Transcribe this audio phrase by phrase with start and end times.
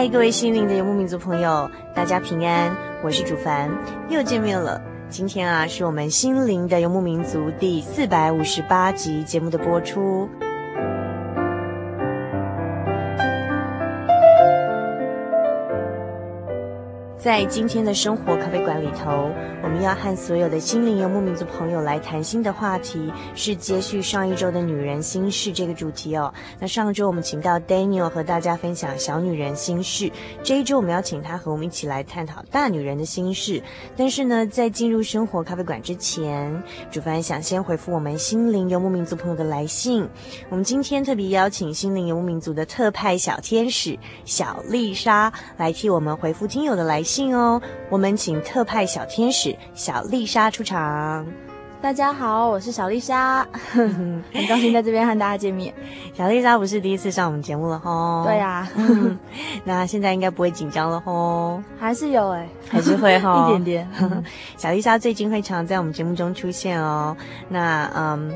[0.00, 3.70] 嗨，各位心灵的游牧民族朋友，大家平安，我是主凡，
[4.08, 4.80] 又见面了。
[5.10, 10.26] 今天啊，是我们心灵的游牧民族第四百五十八集节目的播出。
[17.22, 19.30] 在今天的生活咖啡馆里头，
[19.62, 26.32] 我们要和所有的心灵游牧民族朋友来谈心的话题是接续上一周的女人心事这个主题哦。
[26.58, 30.10] 那上周我们请到 Daniel 和大家分享小女人心事，
[30.42, 33.62] 这一周我们要请他和我们一起来探讨大女人的心事。
[33.98, 40.08] 但是呢，在进入生活咖啡馆之前，主凡想先回复我们心灵游牧民族朋友的来信。
[40.48, 47.09] 我们今天特别邀请心灵游牧民族的特派小天使小丽莎来替我们回复听友的来信。
[47.10, 51.26] 信哦，我们请特派小天使小丽莎出场。
[51.82, 55.74] 大家好，我是小丽莎， 很高兴在这边和大家见面。
[56.14, 58.22] 小丽莎不是第一次上我们节目了吼？
[58.24, 58.70] 对呀、啊，
[59.64, 61.60] 那现在应该不会紧张了吼？
[61.80, 64.24] 还是有哎、欸，还是会哈， 一点点。
[64.56, 67.16] 小丽莎最近会常在我们节目中出现哦。
[67.48, 68.32] 那嗯。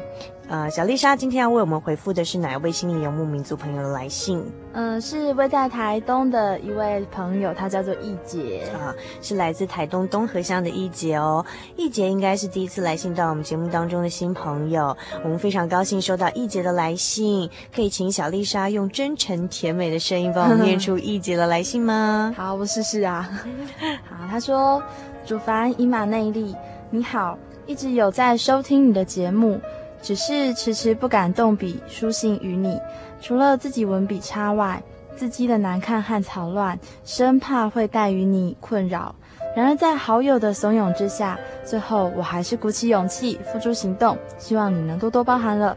[0.54, 4.38] 呃，小丽莎今天要为我们回复的是哪一位心灵游牧民族朋友的来信？
[4.72, 11.44] 嗯、呃，是位在台东的一位朋友，他叫做易杰啊，是来自台东东河乡的易杰哦。
[11.74, 22.32] 易杰应该是第一次来信到我们节目当中的新朋友，我们非常高兴收到易杰的来信，可以请小丽莎用真诚甜美的声音帮我们念出 易杰的来信吗？
[22.36, 23.28] 好，我试试啊。
[24.08, 24.80] 好，他说
[25.26, 26.54] ：“主凡以马内利，
[26.90, 27.36] 你好，
[27.66, 29.60] 一直有在收听你的节目。”
[30.04, 32.78] 只是迟迟不敢动笔书信于你，
[33.22, 34.82] 除了自己文笔差外，
[35.16, 39.14] 字迹的难看和草乱，生怕会带予你困扰。
[39.56, 45.74] 然而在好友的怂恿之下，最后我还是鼓起勇气付诸行动，希望你能多多包涵了。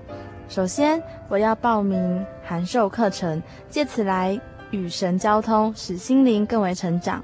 [0.50, 4.38] 首先，我要报名函授课程，借此来
[4.72, 7.24] 与神交通，使心灵更为成长。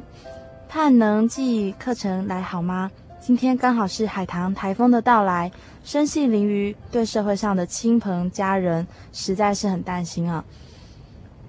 [0.70, 2.90] 盼能寄课程来好吗？
[3.25, 5.50] 今天刚好是海棠台风的到来。
[5.81, 10.44] 生系淋雨，对社会上的亲朋家人实在是很担心啊！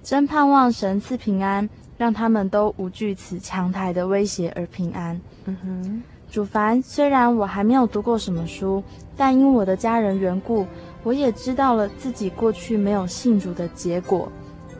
[0.01, 5.19] 真盼望神赐平安，让他们都无惧此强台的威胁而平安。
[5.43, 8.81] 嗯哼，主凡，虽然我还没有读过什么书，
[9.17, 10.65] 但因我的家人缘故，
[11.03, 14.31] 我也知道了自己过去没有信主的结果，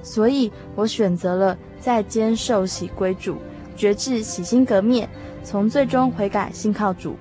[0.02, 3.36] 所以我选择了在监受洗归主，
[3.76, 5.10] 决志洗心革面，
[5.46, 7.16] 从最终悔改，信靠主。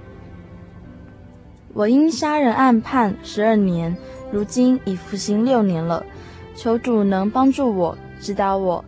[1.74, 3.94] 我因杀人案判十二年，
[4.32, 6.04] 如今已服刑六年了。
[6.56, 8.84] 求主能帮助我，指导我，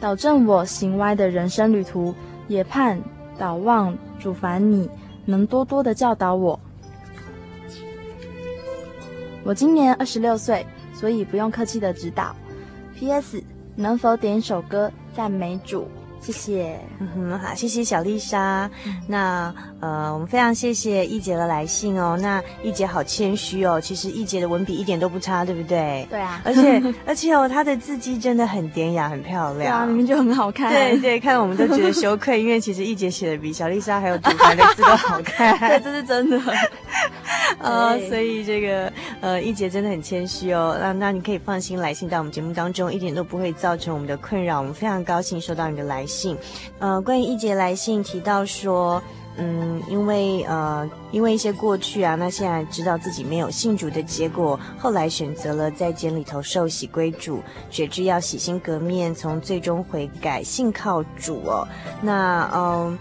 [0.00, 2.14] 导正我行歪的人生旅途。
[2.48, 3.00] 也盼
[3.38, 4.90] 祷望主凡你
[5.24, 6.58] 能多多的教导我。
[9.44, 12.34] 我今年二十六岁，所以不用客气的指导。
[12.96, 13.40] P.S.
[13.76, 15.86] 能否点一首歌赞美主？
[16.20, 18.70] 谢谢，嗯哼，好，谢谢小丽莎。
[18.84, 22.18] 嗯、那呃，我们非常谢谢易杰的来信哦。
[22.20, 26.06] 那易杰好谦虚哦，其实易杰的文笔一点都不差，对不对？
[26.10, 29.58] 对啊，而且 而且哦，他的字迹真的很典雅，很漂亮。
[29.58, 30.70] 对啊，明明就很好看。
[30.70, 35.56] 对对，看我们都觉得羞愧，因为其实易杰写的比小丽莎还有主凡的字都好看。
[35.58, 36.38] 对，这是真的。
[37.58, 40.76] 呃，所以这个呃，易杰真的很谦虚哦。
[40.78, 44.58] 那那你可以放心来信到我们节目当中，一点都不会造成我们的困扰。
[44.58, 46.09] 我们非常高兴收到你的来信。
[46.10, 46.36] 信
[46.78, 49.00] 呃，关于一杰来信提到说，
[49.36, 57.40] 嗯，因为呃，因为一些过去啊，那现在知道自己没有信主的结果，后来选择了在监里头受洗归主，
[57.70, 61.66] 觉知要洗心革面，从最终悔改，信靠主哦。
[62.02, 62.98] 那嗯。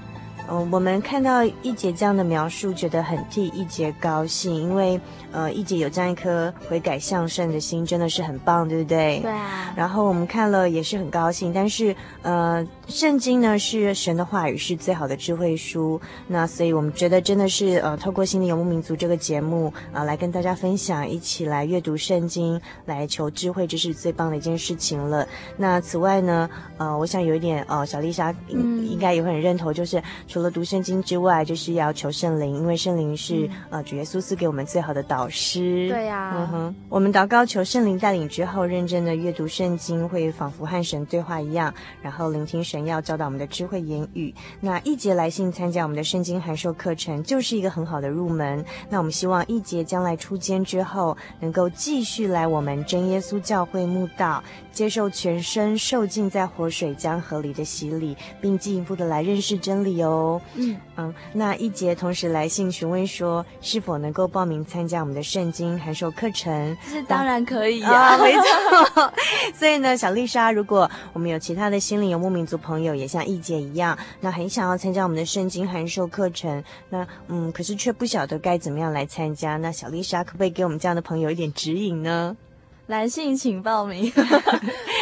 [0.52, 5.00] 嗯，我们看到一杰这样的描述，觉得很替一杰高兴，因为
[5.32, 9.20] 呃，一姐有这样一颗悔改向圣的心，真的是很棒，对不对？
[9.22, 9.74] 对啊。
[9.76, 25.28] 然后我们看了也是很高兴，但是呃，圣经呢是神的话语，是最好的智慧书，那所以我们觉得真的是呃，透过心灵游牧民族这个节目啊、呃，来跟大家分享，一起来阅读圣经，来求智慧，这是最棒的一件事情了。
[25.58, 30.02] 那此外呢，呃，我想有一点呃，小丽莎应应该也会很认同，就是。
[30.28, 35.90] 除了读圣经之外，就是要求圣灵，因为圣灵是、嗯、呃主耶稣赐给我们最好的导师。
[35.90, 44.34] 对呀、啊，嗯哼，我们祷告求圣灵带领之后，认真的阅读圣经，会仿佛和神对话一样，然后聆听神要教导我们的智慧言语。
[44.62, 48.64] 那一杰来信参加我们的圣经函授课程，就是一个很好的入门。
[48.90, 60.40] 那我们希望一杰将来出监之后，能够继续来我们真耶稣教会慕道，接受全身受浸在活水江河里的洗礼，并进一步的来认识真理哦。
[60.56, 66.78] 嗯嗯，那一杰同时来信询问说，是否能够报名参加我们的圣经函授课程？
[66.88, 69.14] 是当然可以啊，没错。
[69.54, 82.36] 所以呢，小丽莎，如果我们有其他的心灵游牧民族朋友，也像易姐一样，那很想要参加我们的圣经函授课程，那嗯，可是却不晓得该怎么样来参加，那小丽莎可不可以给我们这样的朋友一点指引呢？
[82.88, 84.12] 来信请报名，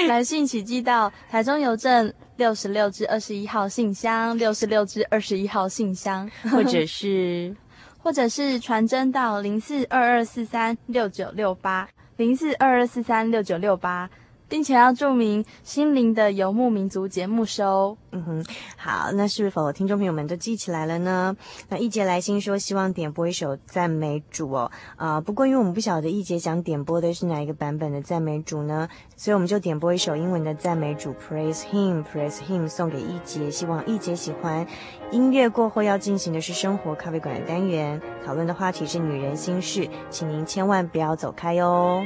[0.10, 7.56] 来信请寄到台中邮政六十六至二十一号信箱，六十六至二十一号信箱， 或者是，
[7.98, 14.10] 或者是传真到零四二二四三六九六八，零四二二四三六九六八。
[14.50, 17.98] 并且要注明心灵的游牧民族节目收。
[18.12, 18.46] 嗯哼，
[18.78, 21.36] 好，那是否听众朋友们都记起来了呢？
[21.70, 24.72] 那易杰来信说希望点播一首赞美主哦。
[24.96, 34.66] 啊、不过因为我们不晓得易杰想点播的是哪一个版本的赞美主呢，所以我们就点播一首英文的赞美主，Praise Him，Praise Him，送给易杰，希望易杰喜欢。
[35.12, 42.06] 音乐过后要进行的是生活咖啡馆的单元，讨论的话题是女人心事，请您千万不要走开哦。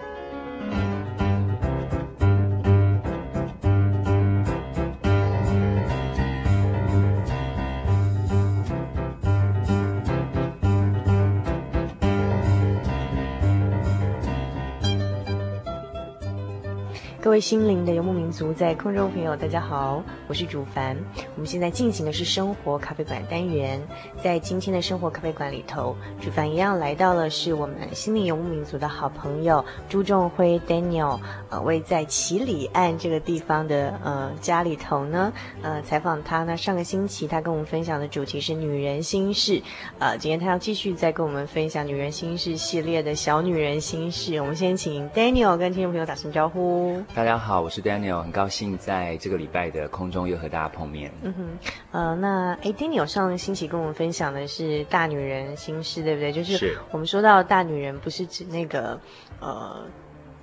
[17.31, 20.97] 各位心灵的游牧民族，在空中朋友，大家好，我是主凡。
[21.33, 23.81] 我们现在进行的是生活咖啡馆单元，
[24.21, 36.57] 在今天的生活咖啡馆里头，主凡一样来到了是我们心灵游牧民族的好朋友朱仲辉 Daniel，呃，位在唭哩岸这个地方的呃家里头呢，呃，采访他呢。
[36.57, 39.61] 上个星期他跟我们分享的主题是女人心事，
[39.99, 44.35] 呃，今天他要继续再跟我们分享女人心事系列的小女人心事。
[44.41, 47.01] 我们先请 Daniel 跟听众朋友打声招呼。
[47.21, 51.11] 大家好，我是 Daniel，很高兴在这个礼拜的空中又和大家碰面。
[51.21, 51.49] 嗯哼，
[51.91, 56.31] 呃，那哎，Daniel 上星期跟我们分享的是大女人心事，对不对？
[56.31, 58.99] 就是我们说到大女人，不是指那个
[59.39, 59.85] 呃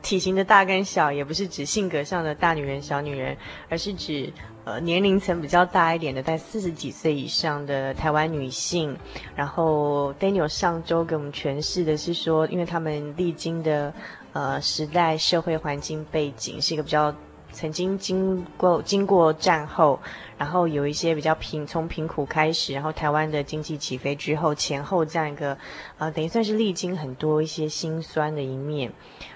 [0.03, 3.37] 体型的大跟小，也不是指性格上的大女人、小女人，
[3.69, 4.33] 而是指
[4.65, 8.97] 呃年龄层比较大一点的，在四十几岁以上的台湾女性。
[9.35, 13.93] 然后 Daniel 上周给我们诠释的是说，因为他们历经的。
[14.39, 17.13] 呃，时代社会环境背景是一个比较
[17.51, 19.99] 曾经经过经过战后，
[20.37, 25.59] 然后有一些比较贫从贫苦开始，然后台湾的经济起飞之后前后这样一个
[25.99, 28.93] 呃，等于算是历经很多一些辛酸的一面，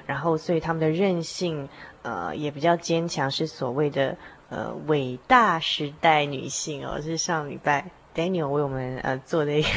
[0.07, 1.69] 然后所以他们的韧性
[2.03, 4.17] 呃也比较坚强，是所谓的
[4.51, 7.91] 呃伟大时代女性哦，是上礼拜。
[8.15, 9.69] Daniel 为我们呃做的一个、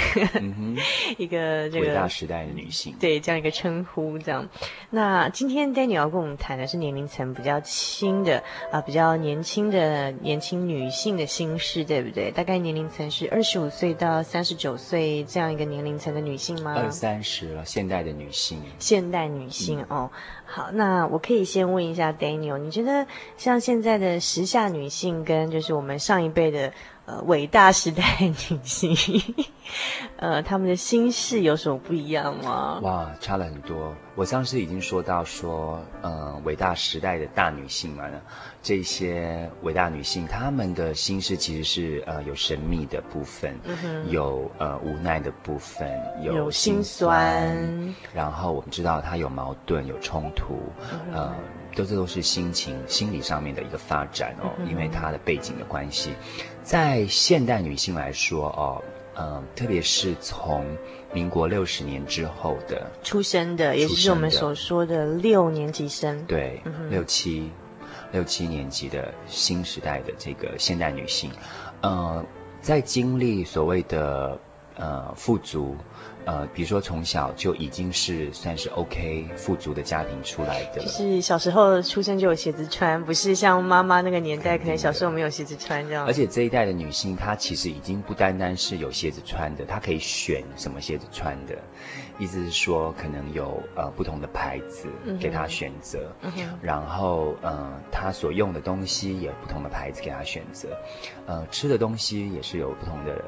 [0.42, 0.78] 嗯、
[1.18, 4.48] 一个这个伟大时代的女性，对这样一个称呼，这样。
[4.90, 8.38] 那今天 Daniel 要跟我们谈的是年龄层比较轻的
[8.72, 12.30] 啊、呃，比较年轻的年轻女性的心事，对不对？
[12.32, 16.76] 大概年龄层是二十五岁到三十九岁这样一个年龄层的女性吗？
[16.78, 18.62] 二三十了，现代的女性。
[18.80, 20.12] 现代女性、嗯、哦，
[20.46, 26.74] 好，那我可以先问一下 Daniel，你觉得像现在的时下女性跟就是我们上一辈的？
[27.06, 28.98] 呃，伟大时代女性，
[30.18, 32.80] 呃，他们的心事有什么不一样吗？
[32.82, 33.96] 哇，差了很多。
[34.16, 38.06] 我上次已经说到说，呃，伟大时代的大女性嘛，
[38.64, 45.88] 这些伟大女性，她们的心事其实是呃有神秘的部分，嗯、有呃无奈的部分，
[46.24, 50.58] 有心酸，心酸，然后我们知道她有矛盾，有冲突，
[50.92, 51.36] 嗯、呃。
[51.76, 56.14] 都这都是心情、心理上面的一个发展哦，因为它的背景的关系，
[56.64, 58.82] 在现代女性来说哦，
[59.16, 60.66] 嗯、呃，特别是从
[61.14, 67.52] 民国六十年之后的出生的，也就是我们所说的六年级生，对，嗯、六七
[68.12, 71.30] 六七年级的新时代的这个现代女性，
[71.82, 72.24] 呃，
[72.62, 74.40] 在经历所谓的
[74.78, 75.76] 呃富足。
[76.26, 86.04] 呃，比如说从小就已经是算是 OK 富足的家庭出来的，就是小时候出生就有鞋子穿，不是像妈妈那个年代，可能小时候没有鞋子穿这样。
[86.08, 91.56] 而且这一代的女性，她其实已经不单单是有鞋子穿的，她可以选什么鞋子穿的，
[92.18, 94.88] 意思是说可能有呃不同的牌子
[95.20, 100.70] 给她选择，嗯、然后呃她所用的东西也有不同的牌子给她选择，
[101.28, 103.24] 呃吃的东西也是有不同的。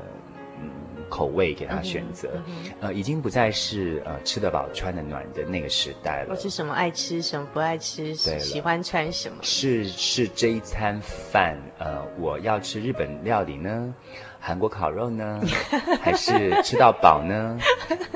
[1.07, 6.27] 嗯，口味给他选择，嗯嗯、呃，已经不再是呃吃得饱穿得暖的那个时代了。
[6.29, 9.37] 我是什么爱吃什么不爱吃，喜欢穿什么？
[9.41, 13.93] 是是这一餐饭，呃，我要吃日本料理呢，
[14.39, 15.41] 韩国烤肉呢，
[16.01, 17.57] 还是吃到饱呢？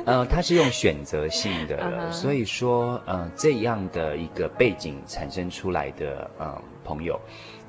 [0.05, 7.19] 呃，它是用选择性的，嗯、所以说，呃，这样的一个背景产生出来的，呃，朋友。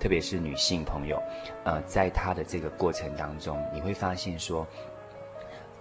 [0.00, 1.22] 特别是女性朋友，
[1.62, 4.66] 呃，在她的这个过程当中，你会发现说，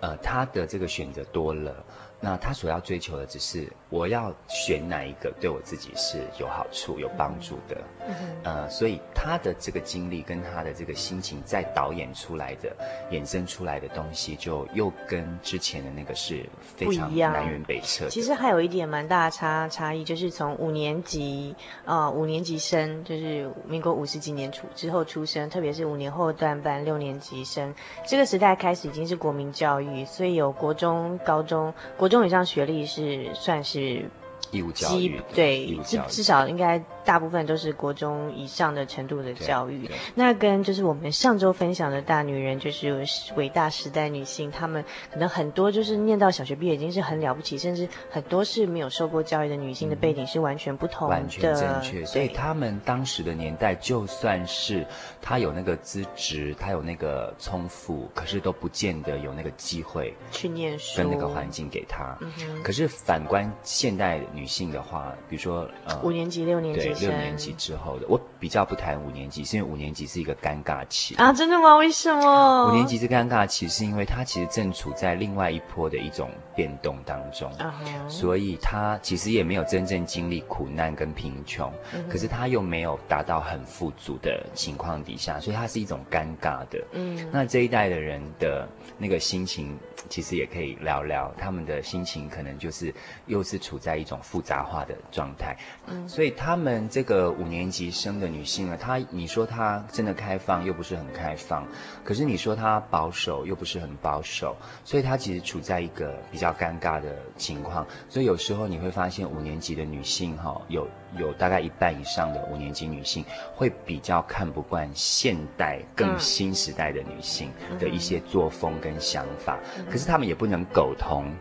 [0.02, 1.74] 呃，他的这个选择多了。
[2.20, 12.72] 那他所要追求的只是我要选哪一个对我自己是有好处、有帮助的，嗯、呃，所以他的这个经历跟他的这个心情在导演出来的、
[13.12, 16.46] 衍生出来的东西，就又跟之前的那个是
[16.78, 18.08] 非常南辕北辙。
[18.08, 27.74] 其实还有一点蛮大的差差异，就是从五年级啊、呃，五年级生，就是民国五十几年出之后出生，特别是五年后段班六年级生，
[28.08, 32.12] 这个时代开始已经是国民教育，所以有国中、高中国。
[32.12, 34.21] 中以上学历是算是 Yeah.
[34.50, 36.84] 义务教育，对，至至少应该。
[37.04, 43.04] 大部分都是国中以上的程度的教育，那跟就是我们上周分享的大女人，就是
[43.36, 52.06] 伟大时代女性，她们可能很多就是念到小学毕业已经是很了不起，甚至很多是没有受过教育的女性的背景是完全不同的，完全正确。
[52.06, 54.86] 所以她们当时的年代，就算是
[55.24, 62.16] 她有那个资质，她有那个聪富，可是都不见得有那个机会去念书，跟那个环境给她。
[62.64, 71.76] 可是反观现代女性的话，比如说呃五年级、六年级，对六年级之后的，我比较不谈五年级，是因为五年级是一个尴尬期啊，真的吗？
[71.78, 72.70] 为什么？
[72.70, 77.74] 五年级是尴尬期，是因为他其实正处在另外一波的一种变动当中，啊、
[78.08, 86.84] 所以他其实也没有真正经历苦难跟贫穷，嗯、可是他又没有达到很富足的情况底下，所以他是一种尴尬的。
[86.94, 89.78] 嗯，那这一代的人的那个心情，
[90.10, 92.94] 其实也可以聊聊，他们的心情可能就是
[93.28, 95.58] 又是处在一种复杂化的状态。
[95.88, 101.68] 嗯，所以他们这个五年级生的女性呢，她你说她真的开放，又不是很开放，
[102.04, 107.86] 可是你说她保守，又不是很保守，所以她其实处在一个比较尴尬的情况。
[108.08, 110.88] 所以有时候你会发现，五年级的女性哈、哦，有
[111.18, 113.26] 有大概一半以上的五年级女性
[113.56, 119.60] 会比较看不惯现代更新时代的女性的一些作风跟想法。
[119.90, 121.34] 可是她们也不能苟同，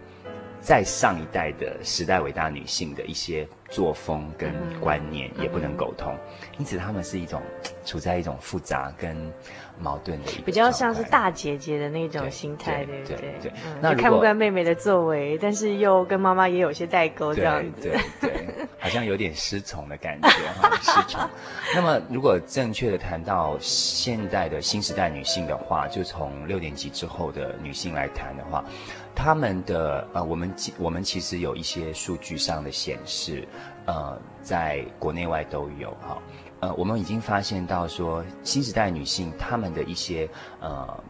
[0.61, 6.15] 在上一代的时代伟大女性的一些作风跟观念也不能沟通，
[6.59, 7.43] 因此他们是一种
[7.85, 9.17] 处在一种复杂跟
[9.81, 13.17] 矛盾的一个，比较像是大姐姐的那种心态，对不对？
[13.17, 20.29] 对，对，嗯、那看不惯妹妹的作为，但是又跟妈妈也有些代沟，这样子，对对，对，好像有点失宠的感觉
[20.61, 21.21] 哈， 失宠。
[21.75, 28.65] 那么，如果正确的谈到现代的新时代女性的话，就从六年级之后的女性来谈的话。
[29.13, 33.47] 他们的呃，我们我们其实有一些数据上的显示，
[33.85, 36.17] 呃，在国内外都有哈，
[36.61, 40.29] 呃，我们已经发现到说，新时代女性她们的一些
[40.61, 41.05] 呃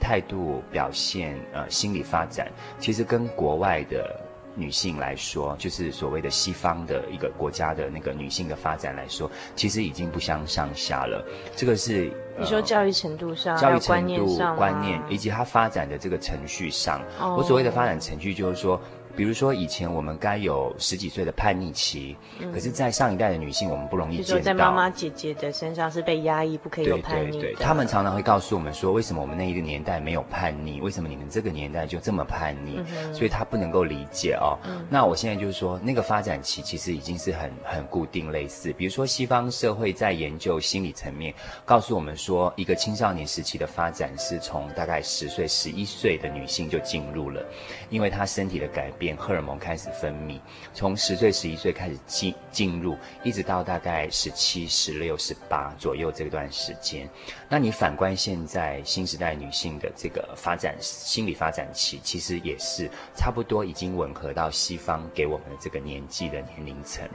[0.00, 2.46] 态度表现呃心理发展，
[2.78, 4.20] 其实跟国外的。
[4.56, 11.24] 女性来说，就是所谓的西方的一个国家的那个女性的发展来说，其实已经不相上下了。
[11.54, 17.00] 这个是你说教育程度上、教育程度、观念以及它发展的这个程序上。
[17.20, 17.38] Oh.
[17.38, 18.78] 我所谓的发展程序，就是说。
[19.16, 24.28] 比如说，以前我们该有十几岁的叛逆期，嗯，可是，在上一代的女性，我们不容易见到。
[24.28, 27.32] 就是在妈妈姐姐的身上是被压抑，不可以有叛逆的。
[27.32, 30.80] 对对对，他们常常会告诉我们说，为什么我们那一个年代没有叛逆？
[30.80, 32.78] 为什么你们这个年代就这么叛逆？
[32.78, 34.58] 嗯、所以他不能够理解哦。
[34.64, 38.72] 嗯、那我现在就是说，那个发展期其实已经是很很固定类似。
[38.72, 47.44] 比如说，西方社会在研究心理层面，告诉我们说，一个青少年时期的发展是从大概十岁、十一岁的女性就进入了，
[47.90, 49.16] 因为她身体的改变。
[49.16, 50.38] 荷尔蒙开始分泌，
[50.74, 57.08] 从十岁、十一岁开始进进入，一直到大概十七、十六、十八左右这段时间。
[57.48, 67.08] 那你反观现在新时代女性的这个发展心理发展期，其实也是差不多已经吻合到西方给我们的这个年纪的年龄层。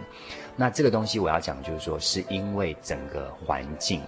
[0.55, 4.01] 那这个东西我要讲，就是说，是因为整个环境，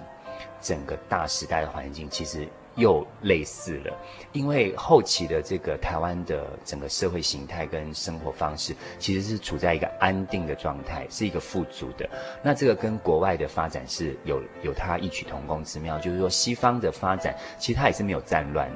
[0.60, 2.48] 整个大时代的环境，其实。
[2.78, 3.94] 又类似了，
[4.32, 12.08] 因为后期的这个台湾的整个社会形态跟生活方式，其实是处在一个安定的状态，是一个富足的。
[12.42, 18.72] 那这个跟国外的发展是有有它异曲同工之妙，就是说西方的发展其实它也是没有战乱。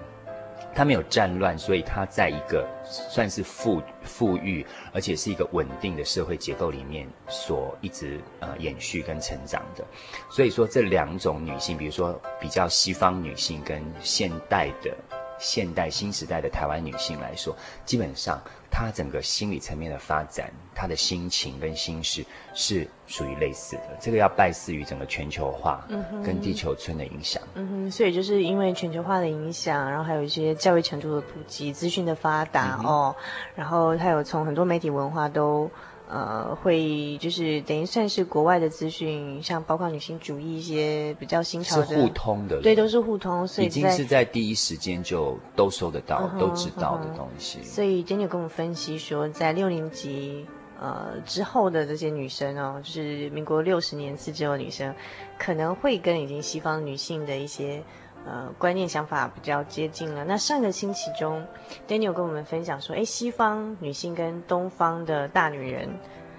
[0.73, 9.85] 他没有战乱，所以他在一个算是富富裕，而且是一个稳定的社会结构里面所一直呃延续跟成长的。
[10.29, 14.95] 所以说这两种女性，比如说比较西方女性跟现代的。
[15.41, 22.23] 现代新时代的台湾女性来说，基本上她整个心理层面的发展，她的心情跟心事
[22.53, 23.97] 是属于类似的。
[23.99, 25.85] 这个要拜赐于整个全球化
[26.23, 27.41] 跟地球村的影响。
[27.55, 33.15] 嗯哼，所以就是因为全球化的影响，然后还有一些教育程度的普及、资讯的发达、嗯、哦，
[33.55, 35.69] 然后还有从很多媒体文化都。
[36.11, 47.59] 呃，会就是等于算是国外的资讯，像包括女性主义一些比较新潮的，是互通的，对，都是互通，所以已经是在第一时间就都收得到、uh 都知道的东西。
[47.59, 47.63] Uh.
[47.63, 50.45] 所以 Daniel 跟我们分析说，在六年级
[50.81, 54.93] 呃之后的这些女生哦，就是民国六十年次之后的女生，
[55.39, 57.81] 可能会跟已经西方女性的一些。
[58.23, 60.23] 呃，观念想法比较接近了。
[60.23, 61.43] 那上个星期中
[61.87, 65.89] ，Daniel 跟我们分享说，诶，西方女性跟东方的大女人，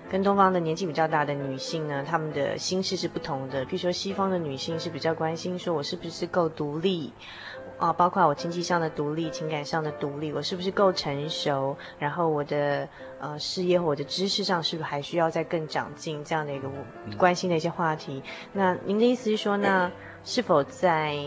[0.09, 3.67] 跟东方的年纪比较大的女性呢，她们的心事是不同的。
[3.67, 7.13] 譬如说，西方的女性是比较关心说，我是不是够独立
[7.79, 7.93] 啊？
[7.93, 11.77] 包括我经济上的独立、情感上的独立，我是不是够成熟？
[11.99, 16.23] 然后我的呃事业或我的知识上是不是还需要再更长进？
[16.25, 16.71] 这样的一个
[17.19, 18.23] 关心的一些话题。
[18.53, 19.91] 那您的意思是说，那
[20.23, 21.19] 是否在？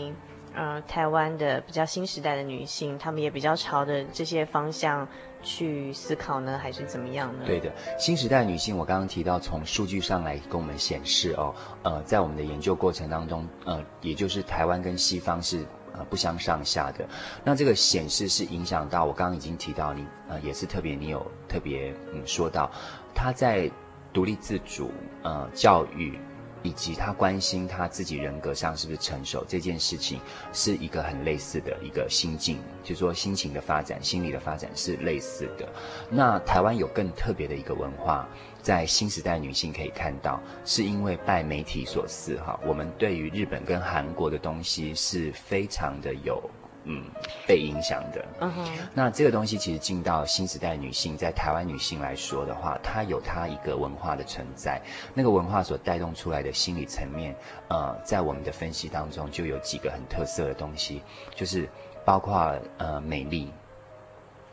[0.56, 5.06] 呃，台湾的比较新时代的女性，她们也比较朝着这些方向
[5.42, 7.44] 去思考呢，还是怎么样呢？
[7.46, 15.64] 对的，新时代女性，我刚刚提到，从数据上来跟我们显示哦，呃，在我们的研究过程当中，呃，也就是台湾跟西方是。
[15.98, 17.08] 呃不相上下的。
[17.42, 22.70] 那这个显示是影响到我刚刚已经提到你呃也是特别你有特别嗯说到
[23.14, 23.70] 他在
[24.12, 24.90] 独立自主
[25.22, 26.18] 呃教育。
[26.66, 30.20] 以及他关心他自己人格上是不是成熟这件事情，
[30.52, 35.68] 是一个很类似的一个心境，就是说心情的发展、心理的发展是类似的。
[36.10, 38.28] 那台湾有更特别的一个文化，
[38.60, 46.42] 在新时代女性可以看到，是因为拜媒体所赐哈，我们对于日本跟韩国的东西是非常的有。
[46.88, 47.02] 嗯，
[47.48, 48.24] 被影响的。
[48.40, 54.80] 嗯哼，那这个东西其实进到新时代女性，在台湾女性来说的话，它有它一个文化的存在。
[55.12, 57.34] 那个文化所带动出来的心理层面，
[57.68, 61.02] 呃，在我们的分析当中就有几个很特色的东西，
[61.34, 61.68] 就是
[62.04, 63.52] 包括呃美丽、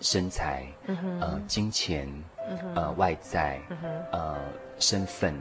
[0.02, 2.08] 身材、嗯哼，呃金钱、
[2.50, 4.38] 嗯哼，呃外在、嗯哼，呃
[4.80, 5.40] 身份，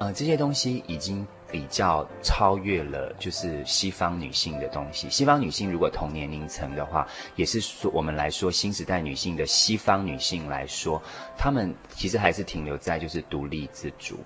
[0.00, 1.24] 呃这些东西已经。
[1.50, 5.08] 比较超越了，就是西方女性的东西。
[5.10, 7.06] 西方女性如果同年龄层的话，
[7.36, 11.02] 也是说我们来说新时代女性的西方女性来说，
[11.36, 14.18] 她们其实还是停留在就是独立自主，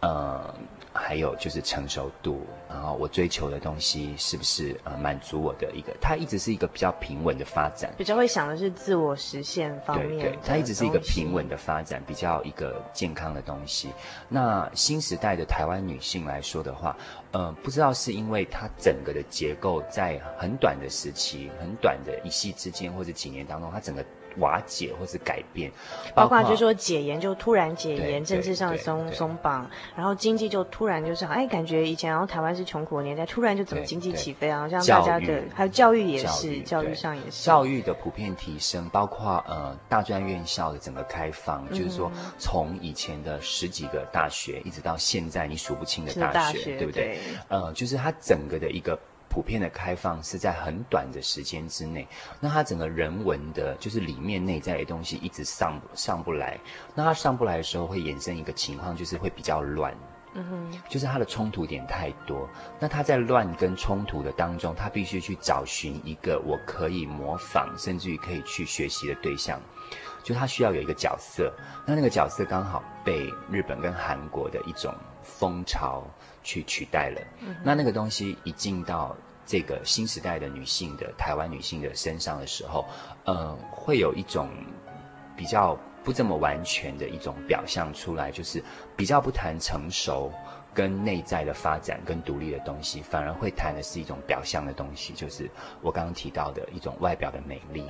[0.00, 0.54] 呃。
[0.92, 5.94] 还有就是成熟度，然后我追求的东西是不是呃满足我的一个？
[6.00, 10.18] 它一直是一个比较平稳的发展，比较会想的是自我实现方面。
[10.18, 13.90] 对对，它一直是一个平稳的发展，比较一个健康的东西。
[14.28, 16.96] 那新时代的台湾女性来说的话，
[17.32, 24.04] 呃，不知道是因为它整个的结构在很短的时期、很短的一夕之间或者几年当中，它整个。
[24.38, 25.70] 瓦解或是改变，
[26.14, 34.68] 包括就是说解严就突然解严，政治上的松松绑，然后经济就突然就是哎，感觉以前然后台湾是穷苦的年代，突然就怎么经济起飞啊？
[34.68, 47.04] 像大家的还有教育也是，教育上也是，教育的普遍提升，包括呃大专院校的整个开放，嗯、就是说从以前的十几个大学，一直到现在你数不清的大学，大学对不对？
[47.04, 48.98] 对呃，就是它整个的一个。
[49.30, 52.06] 普遍的开放是在很短的时间之内，
[52.40, 56.58] 那它整个人文的，就是里面内在的东西一直上上不来，
[56.96, 59.94] 那它上不来的时候会衍生一个情况，就是会比较乱，
[60.34, 62.48] 嗯哼，就是它的冲突点太多，
[62.80, 69.60] 那他在乱跟冲突的当中，他必须去找寻一个我可以模仿，甚至于可以去学习的对象，
[70.24, 71.54] 就他需要有一个角色，
[71.86, 76.04] 那那个角色刚好被日本跟韩国的一种风潮。
[76.42, 77.20] 去取代了，
[77.62, 82.82] 那那个东西一进到这个新时代的女性的台湾女性的身上的时候，
[83.26, 84.48] 呃，会有一种
[85.36, 88.64] 比较不这么完全的一种表象出来，就是
[88.96, 90.32] 比较不谈成熟
[90.72, 97.84] 跟内在的发展跟独立的东西，反而会谈的是一种表象的东西，就是我刚刚提到的一种外表的美丽，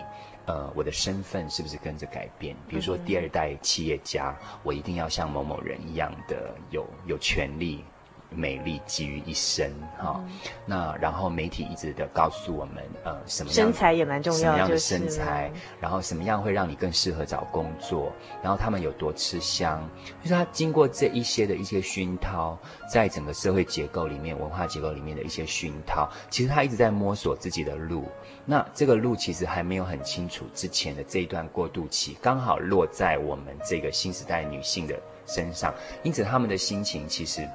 [0.46, 2.56] 呃，我的身份是不是跟着改变？
[2.68, 7.84] 比如说第二代企业家，我一定要像某某人一样的有有权利。
[8.30, 10.30] 美丽集于一身，哈、哦嗯，
[10.64, 18.12] 那然后媒体一直的告诉我们，呃，什么身材也蛮重要，什么样的身材，然后什么样会让你更适合找工作，
[18.42, 19.88] 然后他们有多吃香，
[20.22, 22.56] 就是他经过这一些的一些熏陶，
[22.88, 28.04] 在整个社会结构里面、文化结构里面的一些熏陶，其实他一直在摸索自己的路。
[28.46, 37.48] 那这个路其实还没有很清楚，之前的这一段过渡期刚好落在我们这个新时代女性的身上，因此他们的心情其实。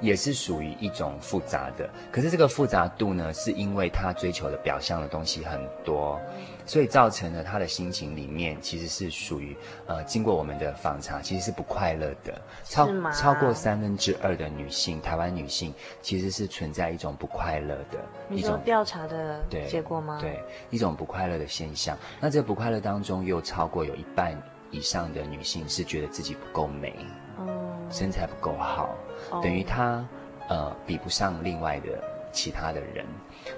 [0.00, 6.18] 也是属于一种复杂的，可是这个复杂度呢，是因为他追求的表象的东西很多，
[6.64, 12.40] 所以造成了他的心情里面其实是属于呃，经过我们的访查，其实是不快乐的。
[12.64, 17.98] 超超过三分之二的女性，台湾女性其实是存在一种不快乐的
[18.30, 20.18] 一种调查的结果吗？
[20.20, 21.96] 对，一种不快乐的现象。
[22.18, 26.94] 那这不快乐当中，又超过有一半以上的女性是觉得自己不够美，
[27.38, 28.94] 嗯，身材不够好。
[29.42, 30.06] 等于他，
[30.48, 32.02] 呃，比不上另外的
[32.32, 33.04] 其他的人，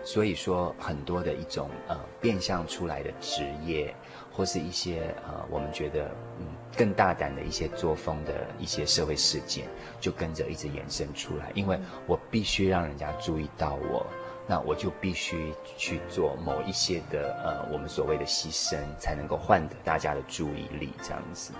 [0.04, 3.94] 所以说很多的一种呃变相出来的职业，
[4.32, 6.46] 或是一些呃我们觉得嗯
[6.76, 9.66] 更大胆的一些作风的一些社会事件，
[10.00, 11.50] 就跟着一直延伸出来。
[11.54, 14.06] 因为我必须让人家注意到我，
[14.46, 21.52] 那我就必须去做某一些的呃我们所谓的牺牲，才能够换得大家的注意力，这样子。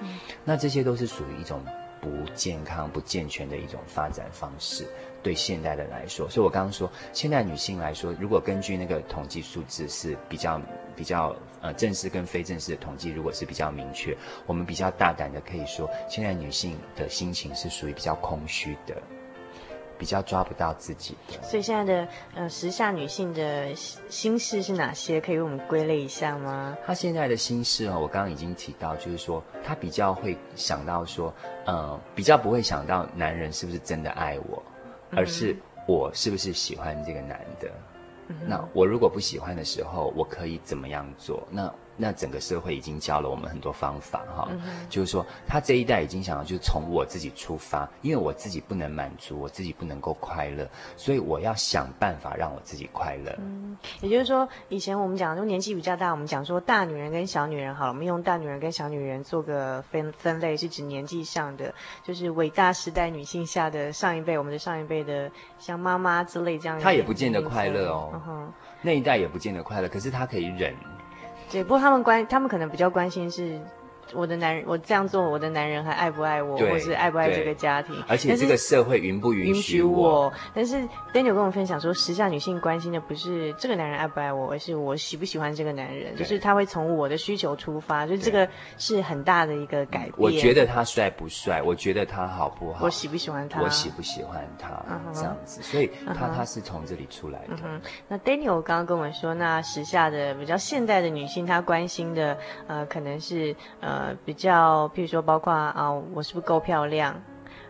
[0.45, 1.63] 那这些都是属于一种。
[2.03, 4.85] 不健康、不健全的一种发展方式，
[5.23, 10.61] 对现代人来说，所以我刚刚说，现代女性来说，如果根据那个统计数字是比较
[10.97, 19.01] 比较呃正式跟非正式的统计，如果是比较明确，我们比较大胆的可以说，现在女性的心情是属于比较空虚的。
[20.03, 25.21] 比较抓不到自己的，所以现在的呃时下女性的心事是哪些？
[25.21, 26.77] 可以为我们归类一下吗？
[26.85, 31.33] 她现在的心事哦，我刚刚已经提到，就是说她比较会想到说，
[31.67, 34.61] 呃，比较不会想到男人是不是真的爱我，
[35.13, 37.71] 而是我是不是喜欢这个男的。
[38.27, 41.47] 嗯、那我如果不喜欢的时候，我可以怎么样做？
[41.49, 53.35] 那那整个社会已经教了我们很多方法哈，嗯、就是说他这一代已经想要就是从我自己出发，因为我自己不能满足，我自己不能够快乐，所以我要想办法让我自己快乐。
[53.39, 66.81] 嗯，也就是说，以前我们讲就年纪比较大，我们讲说大女人跟小女人好了，我们用大女人跟小女人做个分分类，是指年纪上的，就是伟大时代女性下的上一辈，我们的上一辈的像妈妈之类这样。
[66.81, 70.75] 她也不见得快乐哦，嗯，那一代也不见得快乐，可是她可以忍。
[71.53, 73.61] 对，不过他们关，他们可能比较关心是。
[74.15, 77.95] 我的男人，我这样做，我的男人还爱不爱我，或是爱不爱这个家庭？
[78.09, 80.33] 而且这个社会允不允许我？
[80.55, 80.77] 但是
[81.13, 86.17] Daniel 跟我们分享说，时下女性关心的不是这个男人爱不爱我，而是我喜不喜欢这个男人。
[86.17, 88.49] 就是他会从我的需求出发，就这个
[88.79, 90.15] 是很大的一个改变。
[90.17, 91.63] 我觉得他帅不帅？
[91.63, 92.85] 我觉得他好不好？
[92.85, 93.61] 我喜不喜欢他？
[93.61, 94.83] 我喜不喜欢他？
[95.13, 97.57] 这样子，所以他他是从这里出来的。
[98.09, 104.89] 那 Daniel 刚刚跟我们说，那时下的比较现代的女性，她关心的呃，可能是呃比较。
[104.91, 107.15] 譬如说，包括啊，我是不是够漂亮？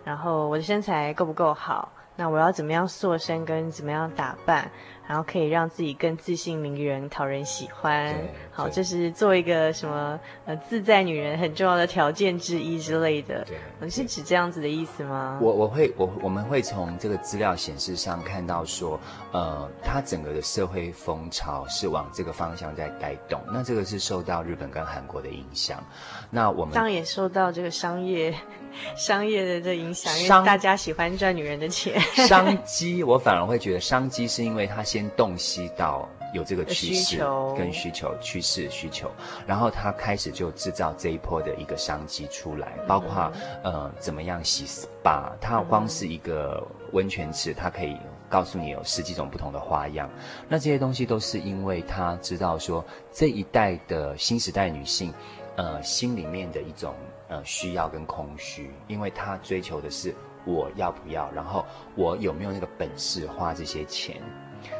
[0.04, 1.90] 然后我的身材够不够好？
[2.16, 4.70] 那我要怎么样塑身，跟怎么样打扮？
[5.08, 8.14] 然后可以让自己更自信、迷人、讨人喜欢。
[8.50, 13.44] 好，这是做一个什么呃自在女人很重要的条件之一之类的。
[13.44, 15.38] 对，你是指这样子的意思吗？
[15.42, 18.98] 我我会我我们会从这个资料显示上看到说，
[19.32, 23.40] 呃，它整个的社会风潮是往这个方向在带动。
[23.52, 25.82] 那这个是受到日本跟韩国的影响。
[26.30, 28.32] 那我们当然也受到这个商业
[28.96, 32.00] 商业的这影响，因为大家喜欢赚女人的钱。
[32.26, 37.18] 商机，我反而会觉得商机是因为它先洞悉到有这个趋势
[37.56, 39.10] 跟需求趋势需求，
[39.46, 43.30] 然后它开始就制造这一波的一个商机出来，包括
[43.62, 47.96] 呃怎么样洗 SPA，它光是一个温泉池，它可以
[48.28, 50.08] 告诉你有十几种不同的花样。
[50.48, 52.82] 那这些东西都是因为他知道说
[53.12, 55.12] 这一代的新时代女性，
[55.56, 56.94] 呃心里面的一种
[57.32, 60.14] 呃需要跟空虚，因为他追求的是。
[60.44, 61.30] 我要不要？
[61.30, 61.64] 然后
[61.94, 64.20] 我有没有那个本事花这些钱？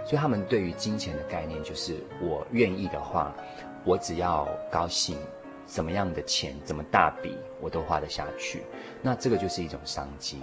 [0.05, 3.33] 所以他们对于金钱的概念就是：我愿意的话，
[3.85, 5.17] 我只要高兴，
[5.65, 8.65] 怎么样的钱，怎么大笔，我都花得下去。
[9.01, 10.41] 那这个就是一种商机。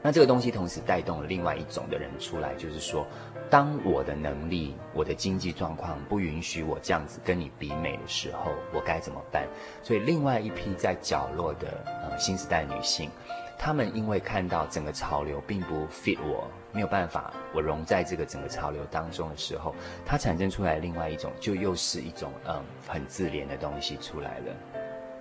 [0.00, 3.04] 那这个东西同时带动了另外一种的人出来，就是说，
[3.52, 9.46] 当我的能力、我的经济状况不允许我这样子跟你比美的时候，我该怎么办？
[9.82, 13.10] 所以另外一批在角落的呃新时代女性。
[13.58, 19.74] 她们因为看到整个潮流并不 fit 我，没有办法我融在这个整个潮流当中的时候，
[20.06, 24.71] 它产生出来另外一种，就又是一种嗯很自怜的东西出来了，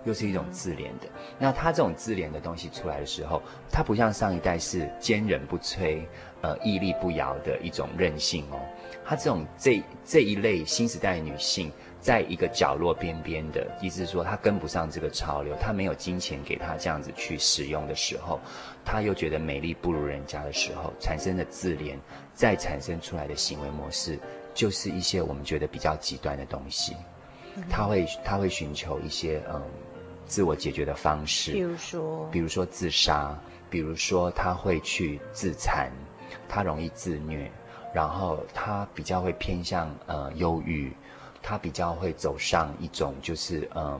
[0.03, 1.07] 又是一种自怜的。
[1.37, 6.01] 那他这种自怜的东西出来的时候，它不像上一代是坚忍不摧、
[6.41, 8.59] 呃屹立不摇的一种韧性哦，
[9.05, 11.71] 它这种这这一类新时代女性。
[12.01, 18.39] 在一个角落边边的，意思是说他跟不上这个潮流，他没有金钱给他这样子去使用的时候，
[18.83, 21.95] 他又觉得美丽不如人家的时候，产生的自怜，
[22.33, 24.17] 再产生出来的行为模式，
[24.51, 26.95] 就是一些我们觉得比较极端的东西。
[27.69, 29.61] 他会他会寻求一些嗯
[30.31, 33.37] 自我解决的方式，比如说比如说自杀，
[33.69, 35.91] 比如说他会去自残，
[36.47, 37.51] 他容易自虐，
[37.93, 40.93] 然后他比较会偏向呃忧郁。
[41.43, 43.99] 他比较会走上一种，就是嗯，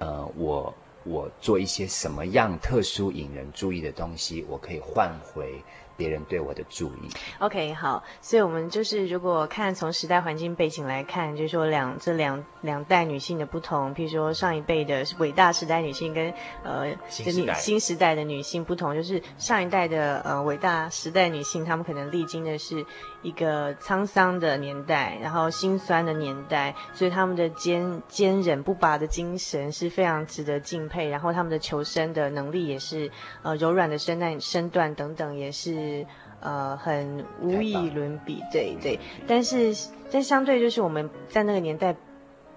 [0.00, 5.62] 呃，我我做一些什么样特殊引人注意的东西，我可以换回。
[5.96, 7.10] 别人对我的注意。
[7.38, 22.84] OK，好，所以我们就是如果看从时代环境背景来看，就是说两这两两代女性的不同，譬如说上一辈的伟大时代女性跟呃新时新时代的女性不同，就是上一代的呃伟大时代女性，她们可能历经的是
[23.22, 33.10] 一个沧桑的年代，然后心酸的年代，所以他们的坚坚忍不拔的精神是非常值得敬佩，然后他们的求生的能力也是
[33.42, 35.62] 呃柔软的身段身段等等也是。
[35.62, 36.04] 是
[36.40, 38.98] 呃，很无以伦比，对对。
[39.28, 39.72] 但是，
[40.10, 41.94] 但相对就是我们在那个年代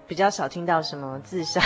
[0.08, 1.60] 比较少听到什么自杀、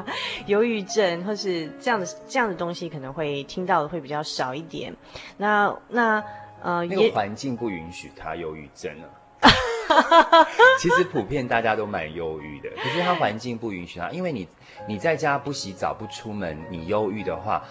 [0.48, 4.96] 忧郁症，或是这样的这样的东西，可能会听到的会比较少一点。
[5.36, 6.24] 那那
[6.66, 9.06] 呃，那个环境不允许他忧郁症啊。
[10.80, 14.48] 其实普遍大家都蛮忧郁的，可是他环境不允许他，因为你
[14.88, 17.62] 你在家不洗澡不出门，你忧郁的话。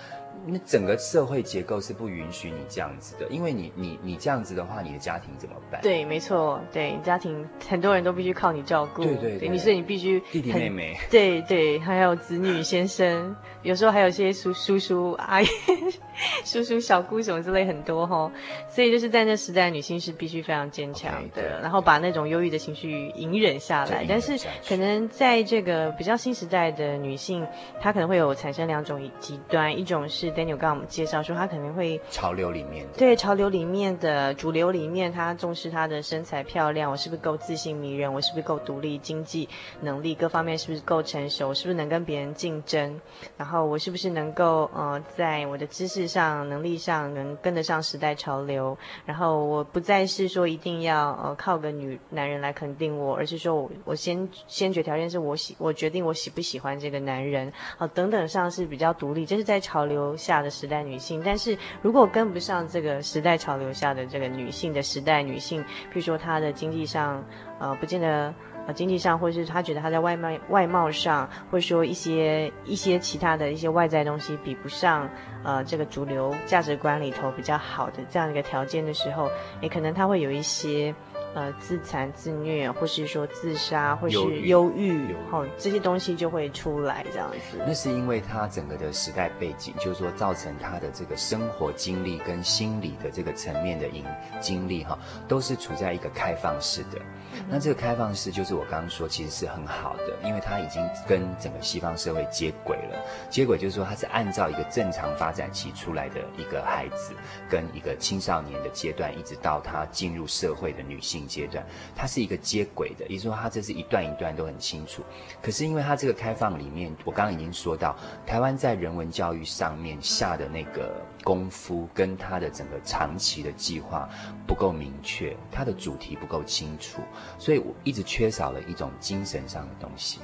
[0.48, 5.82] 那整个社会结构是不允许你这样子的，因为你你你这样子的话，你的家庭怎么办？
[5.82, 9.04] 对，没错，对，家庭很多人都必须靠你照顾。
[9.04, 10.96] 对对对，你所以你必须弟弟妹妹。
[11.10, 15.46] 对对，还有子女先生，有时候还有些叔叔叔阿姨，
[16.46, 18.32] 叔叔、小姑什么之类很多哈，
[18.70, 24.06] 所以就是在那时代，女性是必须非常坚强的，okay, 然后把那种忧郁的情绪隐忍下来。
[24.08, 27.46] 但是可能在这个比较新时代的女性，
[27.82, 39.48] 她可能会有产生两种极端，一种是 Daniel 刚刚我们介绍说，他肯定会潮流里面的，对潮流里面的主流里面，他重视他的身材漂亮，我是不是够自信迷人，我是不是够独立，经济
[39.82, 43.00] 能力各方面是不是够成熟，我是不是能跟别人竞争，
[43.38, 61.22] 然后我是不是能够呃在我的知识上、能力上能跟得上时代潮流，然后我不再是说一定要呃靠个女男人来肯定我，而是说我我先先决条件是我喜我决定我喜不喜欢这个男人，好、呃、等等上是比较独立，这是在潮流下的时代女性。
[61.24, 67.24] 但是如果跟不上这个时代潮流下的这个女性的时代女性，比如说她的经济上
[67.60, 68.34] 呃不见得。
[68.68, 75.08] 呃，经济上，或者是他觉得他在外貌外貌上，或者说一些一些其他的一些外在东西比不上，
[75.44, 79.30] 呃，这个主流价值观里头比较好的这样一个条件的时候，
[79.62, 80.96] 也可能他会有一些。
[81.36, 87.58] 呃，自残、自虐，或是说自杀，或是忧郁，好，这些东西就会出来这样子。
[87.68, 94.06] 那是因为他整个的时代背景，就是说造成他的这个生活经历跟心理的这个层面的影
[94.40, 97.00] 经历哈，都是处在一个开放式的。
[97.34, 103.06] 嗯、那这个开放式就是我刚刚说，其实是很好的，因为他已经跟整个西方社会接轨了。
[103.30, 107.14] 接轨就是说，他是按照一个正常发展期出来的一个孩子，
[107.50, 111.25] 跟一个青少年的阶段，一直到他进入社会的女性。
[111.26, 115.04] 阶段，它是一个接轨的，也就是说，它这是一段一段都很清楚。
[115.42, 124.10] 可是，因为它这个开放里面，我刚刚已经说到，台湾在人文教育上面下的那个功夫，跟它的整个长期的计划
[124.46, 127.02] 不够明确，它的主题不够清楚，
[127.40, 130.20] 所以我一直缺少了一种精神上的东西。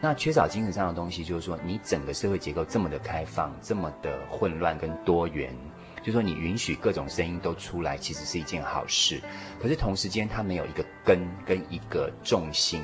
[0.00, 5.54] 那缺少精神上的东西，就是说，你整个社会结构这么的开放，这么的混乱跟多元。
[6.04, 9.22] 就说，你允许各种声音都出来，其实是一件好事。
[9.58, 12.82] 可是同时间，它没有一个根跟一个重心。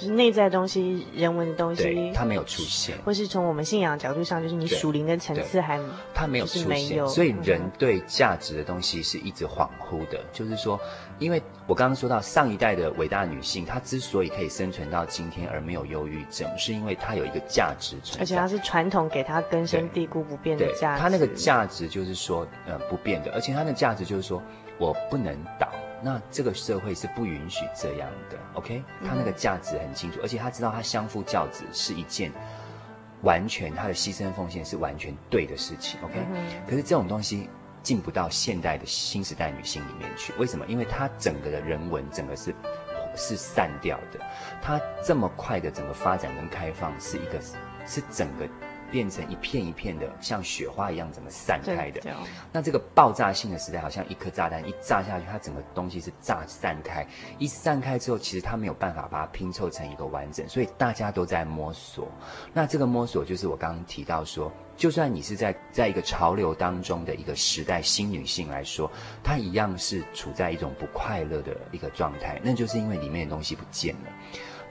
[0.00, 5.78] 就是内在的东西，人文的东西，它没有出现，或是从我们信仰角度上，就是你属灵的层次还
[6.14, 10.18] 它没有出现，所以人对价值的东西是一直恍惚的。
[10.32, 10.80] 就是说，
[11.18, 21.02] 因为我刚刚说到上一代的伟大女性，她之所以可以生存到今天而没有忧郁症，是因为她有一个价值存在，而且她是传统给她根深蒂固不变的价值。
[21.02, 24.42] 她那个价值就是说，呃，不变的，而且她的价值就是说
[24.78, 25.68] 我不能倒。
[26.02, 28.82] 那这个社会是不允许这样的，OK？
[29.04, 32.32] 他那个价值很清楚，而且他知道他相夫教子是一件
[33.22, 36.14] 完全他的牺牲奉献是完全对的事情，OK？
[36.66, 37.50] 可是这种东西
[37.82, 40.66] 进不到现代的新时代女性里面去，为什么？
[40.66, 42.54] 因为她整个的人文整个是
[43.16, 44.20] 是散掉的，
[44.62, 47.40] 她这么快的整个发展跟开放是一个
[47.86, 48.48] 是整个。
[48.90, 52.00] 变成一片一片的，像雪花一样，怎么散开的？
[52.52, 57.06] 那这个爆炸性的时代，好像一颗炸弹一炸下去，它整个东西是炸散开。
[57.38, 62.08] 一散开之后，其实它没有办法把它拼凑成一个完整，所以大家都在摸索。
[62.52, 68.90] 那这个摸索，就是我刚刚提到说，就算你是在在一个潮流当中的一个时代新女性来说，
[69.22, 74.10] 她一样是处在一种不快乐的一个状态，那就是因为里面的东西不见了。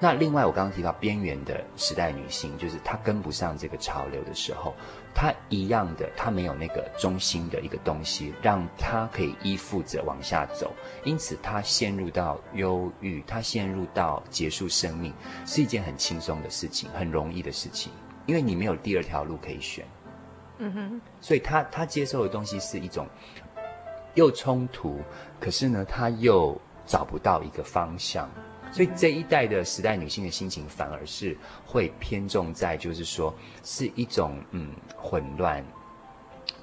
[0.02, 4.74] 那另外，我刚刚提到边缘的时代女性，就是她跟不上这个潮流的时候，
[5.14, 10.72] 她一样的，她没有那个中心的一个东西，让她可以依附着往下走，
[11.04, 15.14] 因此她陷入到忧郁，她陷入到结束生命，
[15.46, 17.92] 是一件很轻松的事情，很容易的事情，
[18.26, 19.86] 因为你没有第二条路可以选。
[20.60, 23.06] 嗯哼，所以她她接受的东西是一种
[24.14, 25.02] 又冲突，
[25.42, 28.30] 可是呢，她又找不到一个方向。
[28.72, 35.64] 所以这一代的时代女性的心情反而是会偏重在，就是说是一种嗯混乱，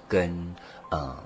[0.09, 0.55] 跟
[0.91, 1.17] 呃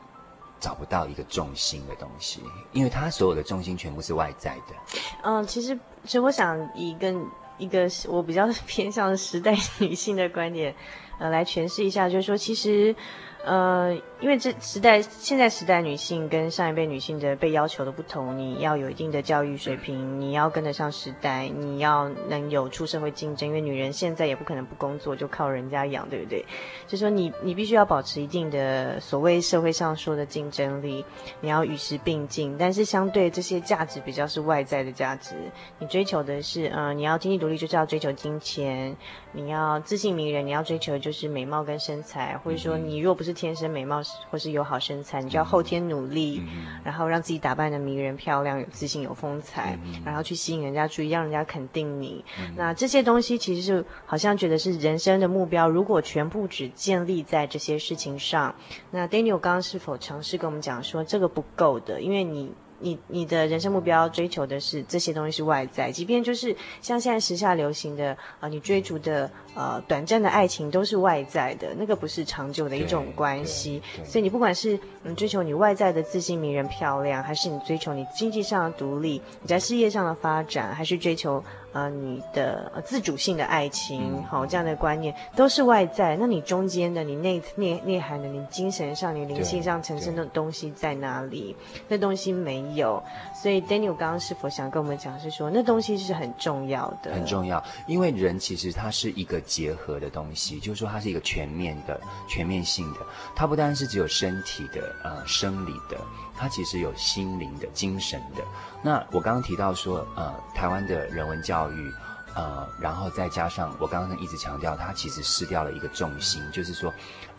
[0.59, 2.41] 找不到一个重心的东西，
[2.73, 4.75] 因为她所有的重心全部是外在的。
[5.23, 7.15] 嗯，其实其实我想以一个
[7.59, 10.75] 一个我比较偏向时代女性的观点，
[11.19, 12.95] 呃，来诠释一下，就是说其实。
[13.43, 26.45] 呃，因为这时代，现在时代女性跟上一辈女性的被要求的不同，你要有一定的教育水平，你要跟得上时代，你要能有出社会竞争，因为女人现在也不可能不工作，就靠人家养，对不对？
[26.87, 31.03] 就说你，你必须要保持一定的所谓社会上说的竞争力，
[31.41, 35.35] 你要与时并进，但是相对这些价值比较是外在的价值，
[35.79, 38.95] 你追求的是，嗯、呃，你要经济独立就是要追求金钱，
[39.33, 43.31] 你要自信迷人，你要追求的就是美貌跟身材，或者说你若不是。
[43.41, 52.25] 天生美貌或是有好身材，你就要后天努力，嗯、然后让自己打扮得迷人漂亮、有自信、有风采，嗯、然后去吸引人家注意，让人家肯定你。
[52.39, 58.55] 嗯、那这些东西其实是好像觉得是人生的目标，如果全部只建立在这些事情上，
[58.91, 62.01] 那 Daniel 刚刚是否尝试跟我们讲说这个不够的？
[62.01, 62.53] 因为你。
[62.81, 73.83] 你你的人生目标追求的是这些东西是外在，即便就是像现在时下流行的啊、呃，你追逐的呃短暂的爱情都是外在的，那个不是长久的一种关系。
[74.05, 81.43] 所以你不管是嗯追求你外在的自信、迷人、漂亮，还是你追求你经济上的独立，你在事业上的发展，还是追求。
[81.73, 86.17] 呃，你的自主性的爱情，好、嗯哦，这样的观念都是外在。
[86.17, 91.55] 那你中间的，你内内内涵的，你精神上、你灵性上产生的东西在哪里？
[91.89, 93.03] 那东西没有。
[93.35, 97.15] 所以，Daniel 刚刚是否想跟我们讲，是说那东西是很重要的？
[97.15, 103.01] 很重要，因为人其实它是一个结合的东西，就是说它是一个全面的、全面性的。
[103.37, 105.97] 它不单是只有身体的、呃，生理的。
[106.37, 108.43] 它其实有心灵的、精神的。
[108.83, 111.93] 那我刚刚提到说，呃，台湾的人文教育，
[112.35, 116.93] 呃，然后再加上我刚刚一直强调，它其实失掉了一个重心，就是说，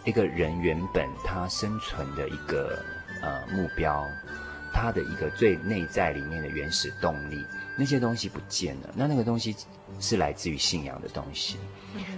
[0.06, 2.78] 一个人原本他生存的一个
[3.22, 4.08] 呃目标，
[4.72, 7.46] 他的一个最内在里面的原始动力，
[7.78, 8.90] 那些东西不见了。
[8.96, 9.56] 那那个东西
[10.00, 11.58] 是来自于信仰的东西。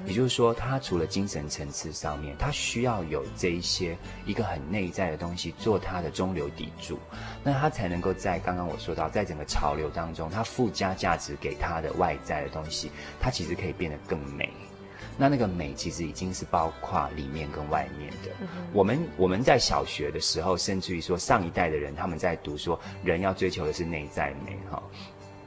[0.05, 6.99] 也就是说，他除了精神层次上面，他需要有这一些一个很内在的东西做他的中流砥柱，
[7.43, 14.51] 那他才能够在刚刚我说到，在整个潮流当中，他附加价值给他的外在的东西，他其实可以变得更美。
[15.15, 18.31] 那那个美其实已经是包括里面跟外面的。
[18.73, 24.81] 我们我们在小学的时候，甚至于说上一代的人，他们在读说，人要追求的是内在美，哈。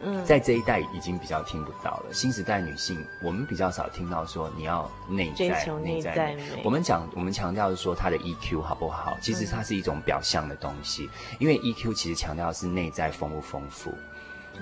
[0.01, 2.13] 嗯，在这一代已经比较听不到了。
[2.13, 6.63] 新时代女性，我们比较少听到说你要内在追求内在美。
[6.65, 9.17] 我们讲，我们强调是说她的 EQ 好不好？
[9.21, 13.93] 其实它是一种表象的东西，嗯、因为 EQ 其实强调的是内在丰不丰富。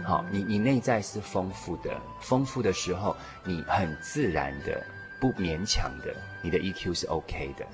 [0.03, 4.83] 好、嗯，你你内在是丰富的，丰富的时候，你很自然的、
[5.21, 7.65] 不勉强的，你的 EQ 是 OK 的。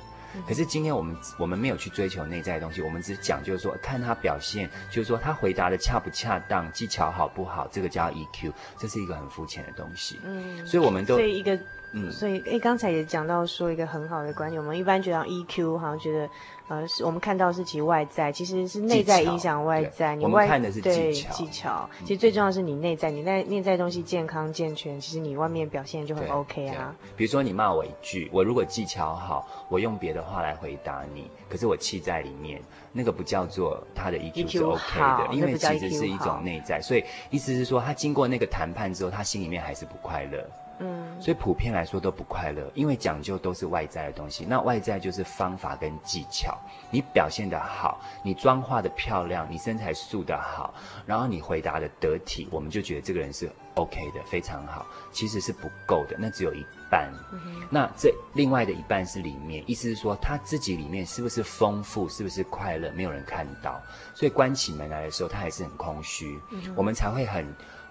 [0.46, 10.20] 可是今天我们我们没有去追求内在的东西，我们只讲就是说看他表现，就是说他回答的恰不恰当，技巧好不好，这个叫 EQ，这是一个很肤浅的东西。
[10.24, 11.58] 嗯，所以我们都所以一个
[11.92, 16.28] 嗯，所以诶刚才也讲到说一个很好的观点，我们一般觉得 EQ 好像觉得。
[16.70, 20.14] 呃，是我们看到是其外在，其实是内在影响外在。
[20.14, 21.90] 你外我们看的是技巧，技巧。
[22.04, 26.94] 其实最重要的是你内在，你内内在东西健康健全，其实你外面表现就很 OK 啊。
[27.16, 32.62] 比如说你骂我一句，我如果技巧好，我用别的话来回答你，可是我气在里面，
[32.92, 36.80] 那个不叫做他的 EQ 是 OK 的，因为其实是一种内在。
[36.80, 40.38] 所以意思是说，他经过那个谈判之后，他心里面还是不快乐。
[40.80, 44.46] 嗯，所以普遍来说都不快乐，因为讲究都是外在的东西。
[44.48, 46.58] 那外在就是方法跟技巧，
[46.90, 50.72] 你表现的好，你妆化的漂亮，你身材素的好，
[51.04, 54.86] 然后你回答的得体，我们就觉得这个人是 OK 的，非常好。
[55.12, 57.10] 其实是不够的，那只有一半。
[57.32, 57.38] 嗯。
[57.70, 63.80] 那这另外的一半是里面，意思是说他自己里面是不是丰富，是不是快乐，没有人看到，
[64.14, 66.38] 所以关起门来的时候，他还是很空虚。
[66.50, 66.74] 嗯。
[66.76, 67.46] 我们才会很。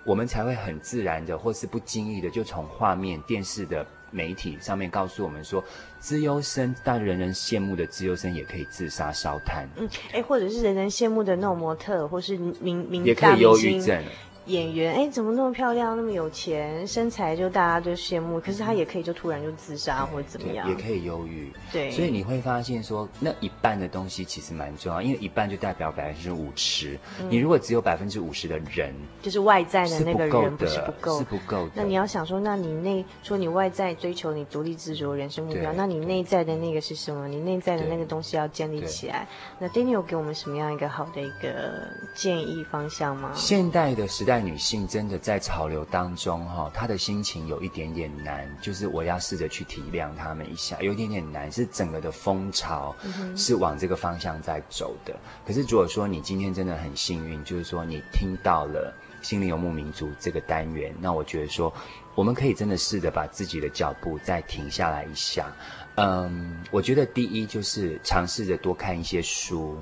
[0.06, 5.62] 我们才会很自然的，或是不经意的，就从画面、电视的媒体上面告诉我们说，
[6.00, 9.68] 资优生，但人人羡慕的资优生也可以自杀烧炭。
[9.76, 14.02] 嗯，哎，或者是人人羡慕的那种模特，或是名名也可以忧郁症。
[14.50, 18.40] 演员哎，怎么那么漂亮，那么有钱，身材就大家都羡慕。
[18.40, 21.52] 可是他也可以就突然就自杀或者怎么样，也可以忧郁。
[21.72, 26.98] 对，所以你会发现说，那一半的东西其实蛮重要，因为一半就代表百分之五十。
[27.30, 31.72] 你如果只有百分之五十的人，就是外在的那个人不是不够，是不够的。
[31.76, 37.28] 那你要想说，那你内说你外在追求你独立自主的人生目标，那你内在的那个是什么？
[37.28, 39.28] 你内在的那个东西要建立起来。
[39.60, 43.32] 那 Daniel 有给我们什么样一个好的一个建议方向吗？
[43.36, 45.20] 现代的时代女性真的。
[45.20, 52.96] 在潮流当中，哈，她的心情有一点点难，就是我要试着去体谅她们一下，有一点点难，是整个的风潮
[53.36, 55.14] 是往这个方向在走的。
[55.46, 58.94] 可是如果说你今天真的很幸运，就是说你听到了
[59.28, 61.72] 《心灵游牧民族》这个单元，那我觉得说
[62.16, 65.52] 我们可以真的试着把自己的脚步再停下来一下。
[65.96, 69.78] 嗯，我觉得第一就是尝试着多看一些书，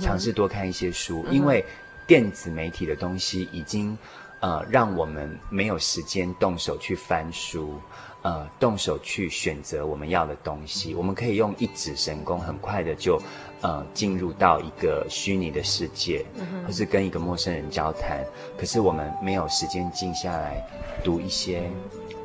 [0.00, 1.64] 尝试多看一些书，因为。
[2.12, 3.96] 电子媒体的东西已经，
[4.40, 7.80] 呃，让我们没有时间动手去翻书，
[8.20, 10.94] 呃，动手去选择我们要的东西。
[10.94, 13.18] 我们可以用一指神功，很快的就，
[13.62, 16.22] 呃，进入到一个虚拟的世界，
[16.66, 18.22] 或是跟一个陌生人交谈。
[18.58, 20.62] 可是我们没有时间静下来
[21.02, 21.62] 读一些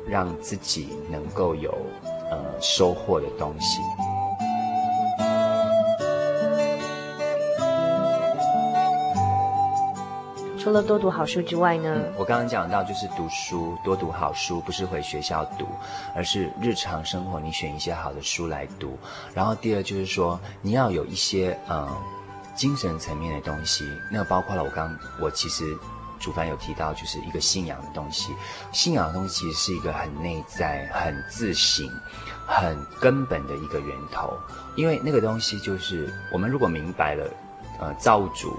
[0.06, 1.74] 让自己能够有，
[2.30, 3.80] 呃，收获的东西。
[10.68, 11.98] 除了多读好书之外呢？
[12.14, 15.66] 我刚刚讲到就是读书，多读好书，不是回学校读，
[16.14, 18.98] 而是日常生活你选一些好的书来读。
[19.32, 21.88] 然后第二就是说，你要有一些嗯
[22.54, 25.64] 精神层面的东西，那包括了我刚我其实。
[26.20, 28.34] 主凡有提到，就是一个信仰的东西。
[28.72, 31.88] 信仰的东西其实是一个很内在、很自省、
[32.44, 34.36] 很根本的一个源头。
[34.74, 37.30] 因为那个东西就是我们如果明白了，
[37.78, 38.58] 呃，造物主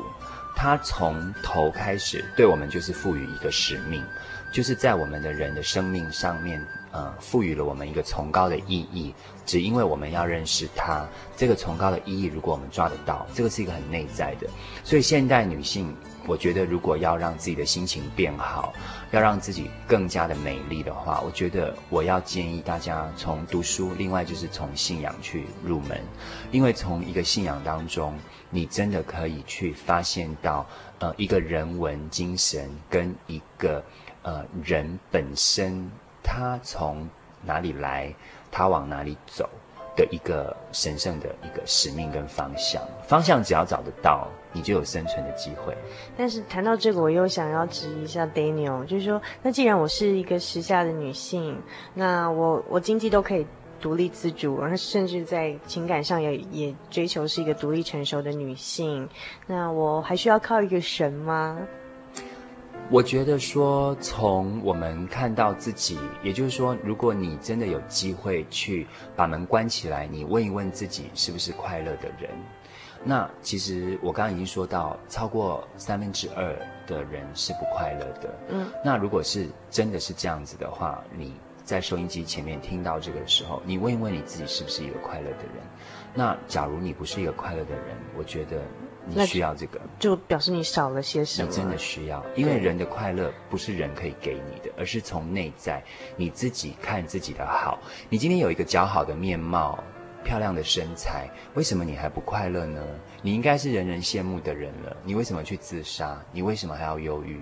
[0.61, 4.03] 他从头开始对我们就是赋予一个使命，
[4.51, 9.15] 就是在我们的人的生命上面，呃，赋予了我们一个崇高的意义。
[9.45, 11.07] 只因为我们要认识他，
[11.37, 14.47] 这个崇高的意义，如果我们抓得到，这个是一个很内在的。
[14.83, 15.95] 所以现代女性。
[16.27, 18.71] 我觉得，如果要让自己的心情变好，
[19.09, 25.99] 要让自己更加的美丽的话，我觉得我要建议大家从读书，另外就是从信仰去入门，
[26.51, 28.13] 因为从一个信仰当中，
[28.49, 30.65] 你真的可以去发现到，
[30.99, 33.83] 呃，一个人文精神跟一个
[34.23, 35.89] 呃人本身，
[36.23, 37.07] 他从
[37.43, 38.13] 哪里来，
[38.51, 39.49] 他往哪里走。
[39.95, 45.75] 的一个神圣的一个使命跟方向，方向只要找得到，你就有生存的机会。
[46.15, 51.61] 但是谈到这个，我又想要质疑一下 Daniel，就是说，那既然我是一个时下的女性，
[51.93, 53.45] 那我我经济都可以
[53.79, 59.07] 独立自主，然后甚至在情感上也也追求是一个独立成熟的女性，
[59.47, 61.57] 那我还需要靠一个神吗？
[62.91, 72.31] 我觉得说，从我们看到自己，也就是说，如果你真的有机会去把门关起来，你问一问自己是不是快乐的人，
[73.03, 76.55] 那其实我刚刚已经说到，超过三分之二
[76.87, 78.39] 的人是不快乐的。
[78.49, 81.35] 嗯，那如果是真的是这样子的话，你
[81.69, 85.63] 在收音机前面听到这个的时候，你问一问你自己是不是一个快乐的人？
[86.15, 88.63] 那假如你不是一个快乐的人，我觉得。
[89.05, 91.47] 你需要这个，就表示你少了些什么。
[91.47, 95.81] 你真的需要，因为人的快乐不是人可以给你的，而是从内在
[96.15, 97.79] 你自己看自己的好。
[98.07, 99.83] 你今天有一个姣好的面貌、
[100.23, 102.83] 漂亮的身材，为什么你还不快乐呢？
[103.23, 106.21] 你应该是人人羡慕的人了，你为什么去自杀？
[106.31, 107.41] 你为什么还要忧郁？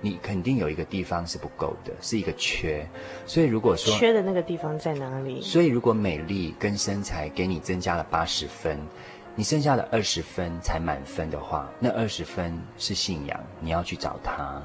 [0.00, 2.86] 你肯定有一个地方是不够的，是一个缺。
[3.26, 5.40] 所以如果说缺的那个地方在哪里？
[5.40, 8.78] 所以如果美丽跟身材给你增加了八十分。
[9.36, 14.60] 你剩下的二十分才满分的话，那二十分是信仰，你要去找它，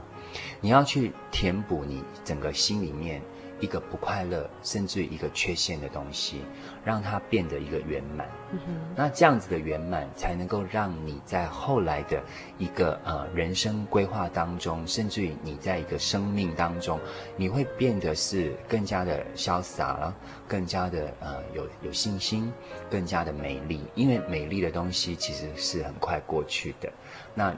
[0.59, 3.21] 你要去填补你整个心里面
[3.59, 6.41] 一个不快乐，甚至一个缺陷的东西，
[6.83, 8.27] 让它变得一个圆满。
[8.51, 8.59] 嗯。
[8.95, 12.21] 那这样子的圆满，才能够让你在后来的
[12.57, 16.99] 一个呃人生规划当中，甚至于你在一个生命当中，
[17.37, 20.15] 你会变得是更加的潇洒了，
[20.47, 22.51] 更加的呃有有信心，
[22.89, 23.81] 更加的美丽。
[23.95, 26.91] 因为美丽的东西其实是很快过去的。
[27.33, 27.55] 那。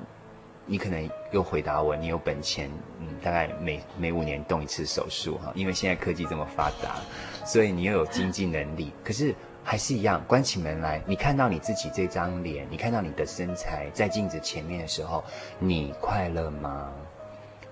[0.67, 6.97] 你可能又回答我，你有本钱，嗯，大概每每五年动一次手术哈，因为现在科技这么发达，
[7.45, 8.91] 所以你又有经济能力。
[9.03, 15.23] 可是还是一样，关起门来，你看到你自己这张脸，你看到你的身材在镜子前面的时候，
[15.57, 16.91] 你快乐吗？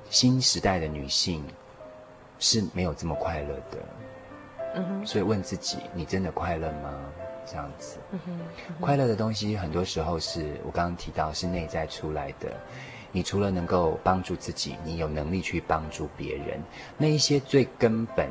[0.09, 1.43] 新时代的女性
[2.39, 3.77] 是没有这么快乐的，
[4.75, 6.93] 嗯哼，所以问自己，你真的快乐吗？
[7.45, 8.39] 这样子，嗯哼，
[8.69, 12.51] 嗯，快乐的东西很多时候是我刚刚提到是内在出来的。
[13.11, 16.61] 你除了能够帮助自己，你有能力去帮助别人。
[16.97, 18.29] 那一些最根本，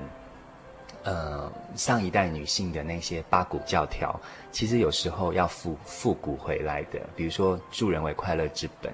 [1.04, 4.20] 呃，上一代女性的那些八股教条，
[4.52, 7.00] 其实有时候要复复古回来的。
[7.16, 8.92] 比如说助人为快乐之本，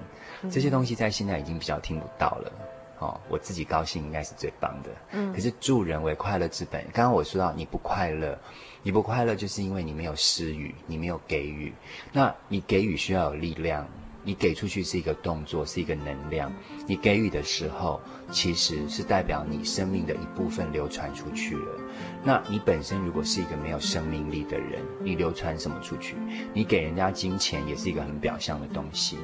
[0.49, 2.51] 这些东西在现在已经比较听不到了。
[2.99, 4.89] 哦，我自己高兴应该是最棒的。
[5.11, 6.81] 嗯，可是助人为快乐之本。
[6.93, 8.39] 刚刚我说到你不快乐。
[8.83, 11.71] 你不快乐，就是因为你没有施予，你没有给予。
[12.11, 13.87] 那你给予需要有力量，
[14.23, 16.51] 你给出去是一个动作，是一个能量。
[16.87, 18.01] 你给予的时候，
[18.31, 21.79] 其实是代表你生命的一部分流传出去了。
[22.23, 26.15] 那你本身如果是一个没有生命力的人，你流传什么出去？
[26.51, 29.17] 你给人家金钱也是一个很表象的东西。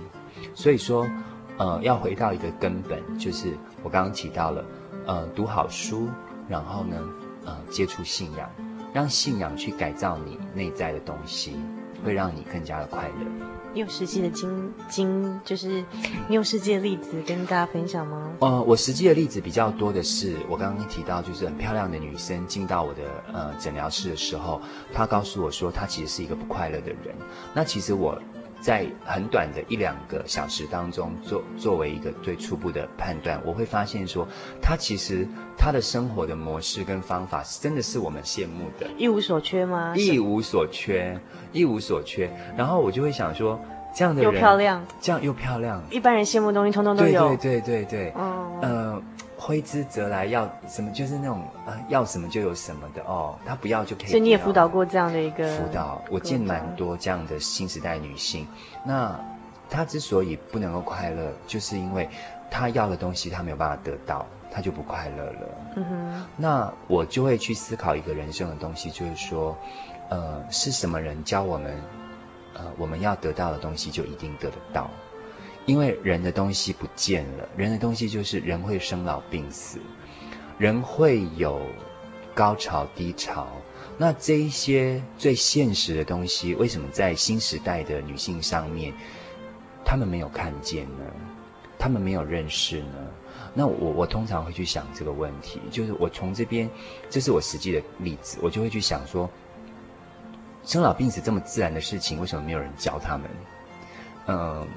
[0.54, 1.10] 所以说，
[1.58, 4.66] 呃，要回到一个根本，就是我刚刚提到了，
[5.08, 6.08] 呃，读好书，
[6.48, 7.10] 然后呢，
[7.44, 8.48] 呃，接触信仰。
[8.94, 11.56] 让信仰去改造你内在的东西，
[12.04, 13.26] 会让你更加的快乐。
[13.74, 15.84] 你有实际的经经，就是
[16.28, 18.32] 你有实际的例子跟大家分享吗？
[18.40, 24.60] 呃，我实际的例子比较多的是，我刚刚提到，就是很漂亮的女生进到我的呃诊疗室的时候，
[24.94, 27.16] 她告诉我说，她其实是一个不快乐的人。
[27.54, 28.20] 那其实我。
[28.68, 34.28] 在很短的一两个小时当中，作作为一个最初步的判断，我会发现说，
[34.62, 35.26] 他其实
[35.58, 39.94] 他的生活的模式跟方法，真的是我们羡慕的，一无所缺吗？
[39.96, 41.18] 一无所缺，
[41.54, 42.30] 一无所缺。
[42.58, 43.58] 然后我就会想说，
[43.96, 47.38] 这样的人又漂亮，这样又漂亮，一般人羡慕的东西通通都有。
[47.38, 49.02] 对对对对对，嗯呃，
[49.48, 54.08] 挥之则来，要什么就是那种呃，要什么就有什么的哦，他不要就可以。
[54.08, 58.46] 所以你也辅导过这样的一个辅导，我见蛮多这样的新时代女性。
[58.84, 59.18] 那
[59.70, 62.10] 她之所以不能够快乐，就是因为
[62.52, 65.50] 她要的东西她没有办法得到，她就不快乐了。
[65.78, 66.26] 嗯哼。
[66.36, 69.58] 那我就会去思考一个人生的东西，就是说，
[70.10, 71.82] 呃，是什么人教我们？
[72.54, 74.90] 呃，我们要得到的东西就一定得得到，
[75.68, 79.80] 因为人的东西不见了，人的东西就是人会生老病死，
[80.58, 81.62] 人会有
[82.34, 83.48] 高潮低潮。
[83.98, 88.94] 那这一些最现实的东西，为什么在新时代的女性上面，
[89.84, 91.06] 她们没有看见呢？
[91.78, 92.96] 她们没有认识呢？
[93.54, 96.70] 那我我通常会去想这个问题，就是我从这边，
[97.10, 99.30] 这是我实际的例子，我就会去想说。
[100.64, 103.30] 生老病死这么自然的事情，为什么没有人教他们？
[104.28, 104.68] 嗯、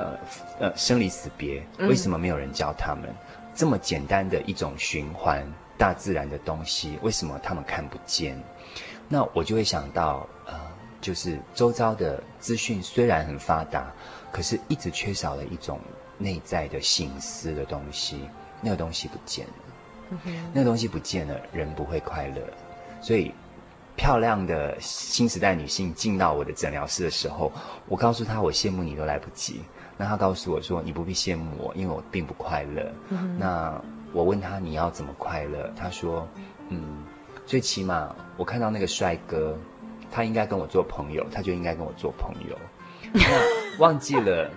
[0.00, 0.18] 呃，
[0.60, 3.04] 呃，生离死别，为什么没有人教他们？
[3.10, 3.16] 嗯、
[3.54, 5.46] 这么简单的一种循环，
[5.76, 8.42] 大自然的东西，为什么他们看不见？
[9.08, 10.58] 那我就会想到，呃，
[11.02, 13.92] 就是周遭的资讯虽然很发达，
[14.32, 15.78] 可是一直缺少了一种
[16.16, 18.28] 内在的醒思的东西，
[18.62, 19.52] 那个东西不见了，
[20.24, 22.42] 嗯、那个东西不见了，人不会快乐，
[23.02, 23.34] 所以。
[23.96, 27.52] 漂亮的新时代女性进到我的诊疗室的时候，
[27.86, 29.60] 我告诉她我羡慕你都来不及。
[30.00, 32.90] 那他告诉我说，你不必羡慕我，因为我并不快乐。
[33.10, 33.78] 嗯、那
[34.14, 35.70] 我问他你要怎么快乐？
[35.76, 36.26] 他说，
[36.70, 37.04] 嗯，
[37.44, 39.54] 最起码我看到那个帅哥，
[40.10, 42.56] 他应该跟我做朋友，他就应该跟我做朋友。
[43.12, 43.20] 那
[43.78, 44.50] 忘记了，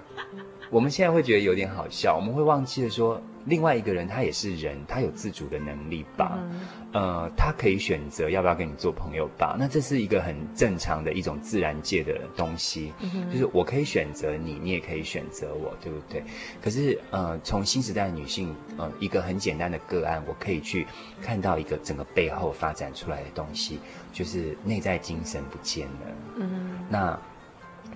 [0.70, 3.22] 我们现在会觉得有点好笑，我们会忘记了说。
[3.46, 6.40] 另外一个人，他也是人，他有自主的能力吧？
[6.40, 6.62] 嗯、
[6.94, 9.58] 呃，他可以选择要不要跟你做朋友吧？
[9.60, 16.24] 那这是一个很正常的一种自然界的东西，嗯、就是我可以选择你，你也可以选择我，对不对？
[16.62, 20.88] 可是，呃，从新时代的女性，呃，一个很简单的个案，我可以去
[21.22, 23.78] 看到一个整个背后发展出来的东西，
[24.14, 26.16] 就是内在精神不见了。
[26.38, 27.20] 嗯，那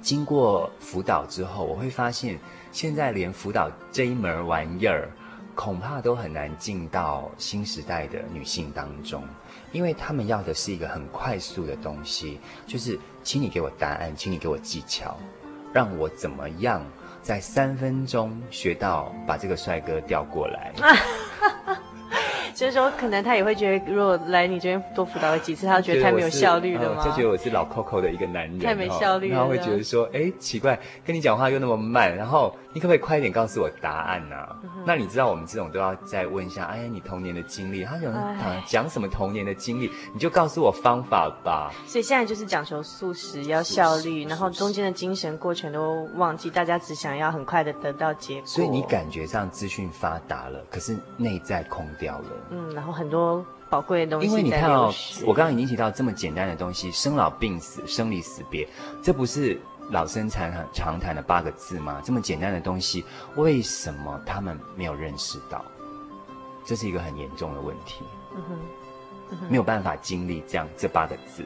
[0.02, 2.38] 经过辅导之后，我会发现，
[2.74, 5.10] 现在连辅导这一门玩意儿。
[5.58, 9.24] 恐怕都很难进到新时代的女性当中，
[9.72, 15.18] 因为他们要的是一个很快速的东西，就是请你给我答案，请你给我技巧，
[15.74, 16.86] 让我怎么样
[17.24, 20.72] 在三分钟学到把这个帅哥调过来。
[22.58, 27.04] 就是说，可能他也会觉得，如果来你这边多辅导了几次，他觉得太没有效率了吗？
[27.06, 29.36] 就觉得我是老 Coco 的一个男人，太没效率了。
[29.36, 34.58] 然后会觉得说，哎，奇怪，跟你讲话又那么慢，然后你可不可以快一点告诉我答案呢、啊？
[34.64, 41.72] 嗯、那你知道我们这种都要再问一下，哎，你童年的经历，他讲唉讲什么童年的经历，你就告诉我方法吧。
[41.86, 48.48] 所以现在就是讲求速食，要效率，然后中间的精神过程都忘记，大家只想要很快的得到结果。
[48.48, 52.26] 所以你感觉上资讯发达了，可是内在空掉了。
[52.50, 54.28] 嗯，然后很多宝贵的东西。
[54.28, 54.94] 因为你看哦，
[55.26, 58.68] 我刚刚已经提到这么简单的东西，生老病死、生离死别，
[59.04, 59.60] 这不是
[59.92, 62.02] 老生常谈常谈的八个字吗？
[62.04, 63.04] 这么简单的东西，
[63.36, 65.64] 为什么他们没有认识到？
[66.66, 68.04] 这是一个很严重的问题。
[68.36, 68.60] 嗯哼，
[69.32, 71.44] 嗯哼，没有办法经历这样这八个字。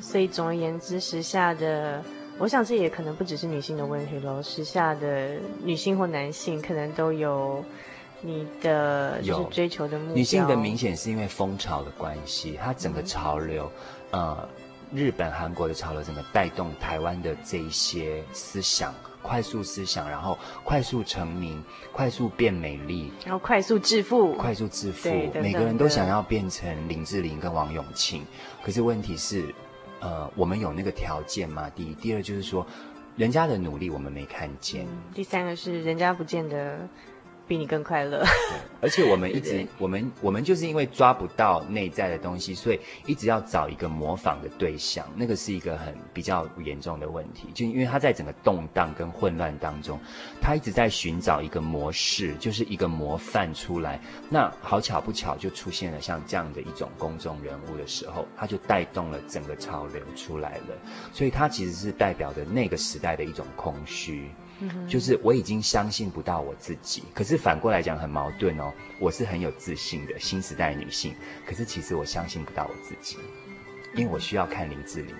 [0.00, 2.02] 所以总而言之，时下的，
[2.38, 4.42] 我想这也可能不只是女性的问题喽。
[4.42, 7.64] 时下的女性或男性可能都有。
[8.24, 13.70] 你的就是追求的目标，女性的明显是因为风潮的关系，它整个潮流，
[14.12, 14.48] 嗯、呃，
[14.94, 21.60] 日本、韩国的潮流，整个带动台湾的这一些思想，快速思想，然后快速成名，
[21.92, 28.24] 快速变美丽，然后快速致富，快速致富，每个人都想要变成林志玲跟王永庆，
[28.62, 29.52] 可是问题是，
[29.98, 31.68] 呃，我们有那个条件吗？
[31.74, 32.64] 第一，第二就是说，
[33.16, 36.88] 人家的努力我们没看见，嗯、第三个是人家不见得。
[37.46, 47.48] 比你更快乐，对，而且我们一直，我们我们就是因为抓不到内在的东西，所以一直要找一个模仿的对象，那个是一个很比较严重的问题。
[47.52, 49.98] 就因为他在整个动荡跟混乱当中，
[50.40, 54.00] 他一直在寻找一个模式，就是一个模范出来。
[54.30, 60.78] 那好巧不巧，就出现了像这样的一种公众人物的时候，他就带动了整个潮流出来了。
[61.12, 64.30] 所以，他其实是代表着那个时代的一种空虚。
[64.88, 68.72] 就是我已经相信不到我自己，可是反过来讲很矛盾哦。
[69.00, 71.14] 我是很有自信的新时代女性，
[71.46, 73.18] 可是其实我相信不到我自己，
[73.94, 75.14] 因为我需要看林志玲，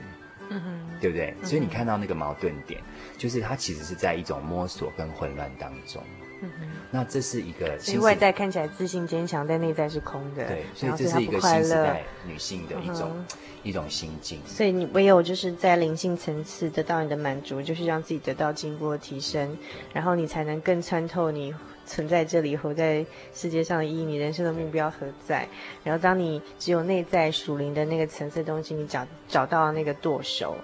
[1.00, 1.34] 对不对？
[1.42, 2.80] 所以你看到那个矛盾点，
[3.18, 6.02] 就是她其实是在一种摸索跟混乱当中。
[6.42, 6.50] 嗯、
[6.90, 10.44] 那这是一个，所以外在看起来自信坚强，但内在是空的。
[10.46, 13.26] 对，所以这是一个新时代女性的一种、嗯、
[13.62, 14.40] 一种心境。
[14.44, 19.56] 所以你唯有就是在灵性层次得到你的满足，就是让自己得到进步的提升，
[19.92, 21.54] 然后你才能更穿透你
[21.86, 25.48] 存在这里、活在世界上的意义，你人生的目标何在。
[25.84, 30.56] 然后当你只有内在属灵的那个层次的东西，你找找到那个舵手。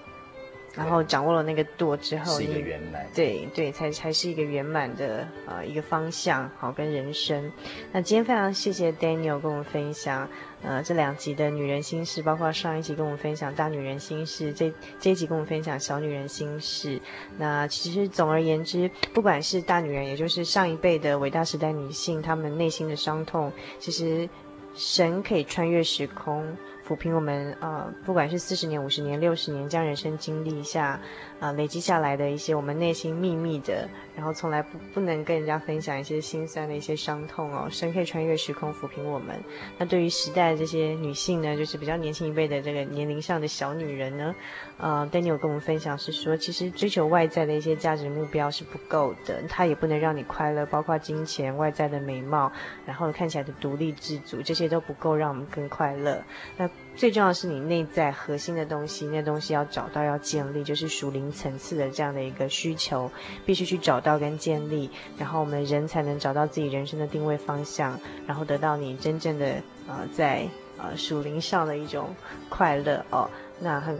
[0.78, 7.50] 然后掌握了那个舵之后，是一个圆满，对对，才才是一个圆满的呃一个方向，好跟人生。
[7.90, 10.28] 那今天非常谢谢 Daniel 跟我们分享
[10.62, 17.00] 呃这两集的女人心事，包括上一集跟我们分享大女人心事，这这一集跟我们分享小女人心事。
[17.36, 24.28] 那其实总而言之，不管是大女人，也就是上一辈的伟大时代女性，她们内心的伤痛，其实
[24.76, 26.56] 神可以穿越时空。
[26.88, 30.98] 抚平我们呃，不管是四十年、五十年、六十年，这样人生经历一下。
[31.40, 39.40] 啊，累积下来的一些我们内心秘密的，然后从来不不能跟人家分享一些心酸的一些伤痛哦，神可以穿越时空抚平我们。
[39.78, 44.34] 那对于时代的这些女性呢，就是比较年轻一辈的这个年龄上的小女人呢，
[44.78, 52.50] 呃，Daniel 跟我们分享是说，其实追求外在的一些价值目标是不够的，它也不能让你快乐，包括金钱、外在的美貌，
[52.84, 56.22] 然后看起来的独立自主，这些都不够让我们更快乐。
[56.56, 56.68] 那
[56.98, 63.08] 最重要的是你内在核心的东西，那东西要找到、要建立，就是属灵层次的这样的一个需求，
[63.46, 67.96] 必须去找到跟建立，然后我们人才能找到自己人生的定位方向，
[68.26, 70.44] 然后得到你真正的呃在
[70.76, 72.12] 呃属灵上的一种
[72.48, 73.30] 快乐哦。
[73.60, 73.96] 那很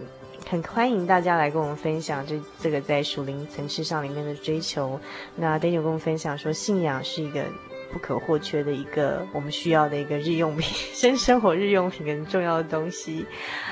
[0.51, 4.99] 很欢迎大家来跟我们分享这这个在属灵层次上里面的追求。
[5.37, 7.45] 那 Daniel 跟我们分享说，信仰是一个。
[7.93, 10.65] 不可或缺的一个我们需要的一个日用品，
[10.95, 13.27] 生 生活日用品跟重要的东西，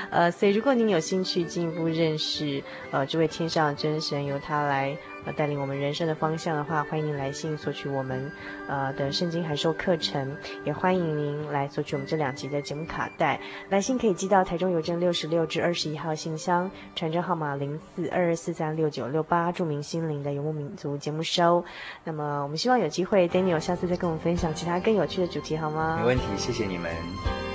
[0.09, 4.97] 呃，所以如果您有兴趣进一步认识呃这位天上的真神，由他来。
[5.35, 8.31] 带领我们人生的方向的话，欢迎您来信索取我们
[8.67, 13.39] 呃的圣经函授课程，也欢迎您来索取我们这两集的节目卡带。
[13.69, 21.63] 来信可以寄到台中邮政六十六至二十一号信箱，传真号码零四二二四三六九六八，著名心灵的游牧民族节目收。
[22.03, 25.97] 那么我们希望有机会，Daniel 下次再跟我们分享其他更有趣的主题，好吗？
[25.99, 27.46] 没问题，谢谢你们。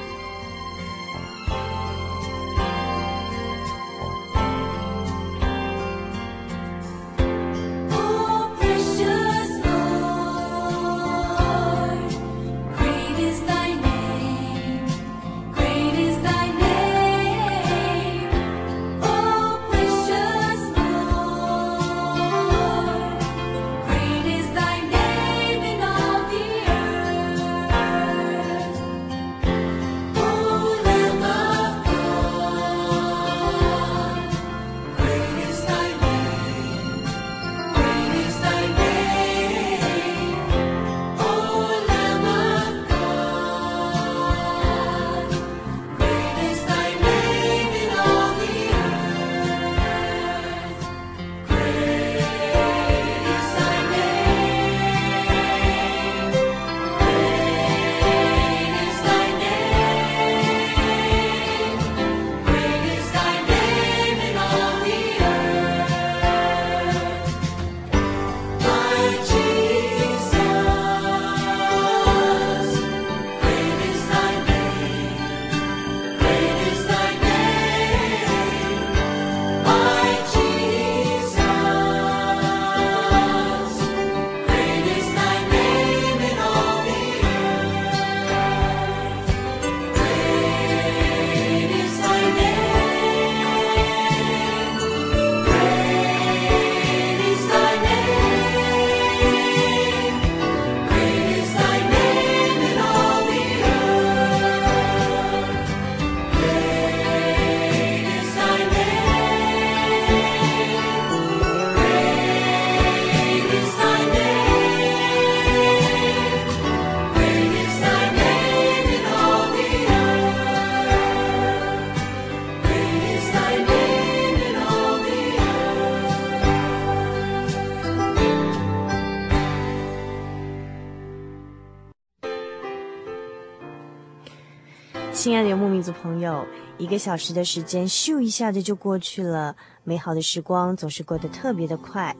[136.03, 136.45] 朋友
[136.79, 139.55] 一个小时的时间咻一下子就过去了。
[139.85, 142.15] 美好的时光总是过得特别的快。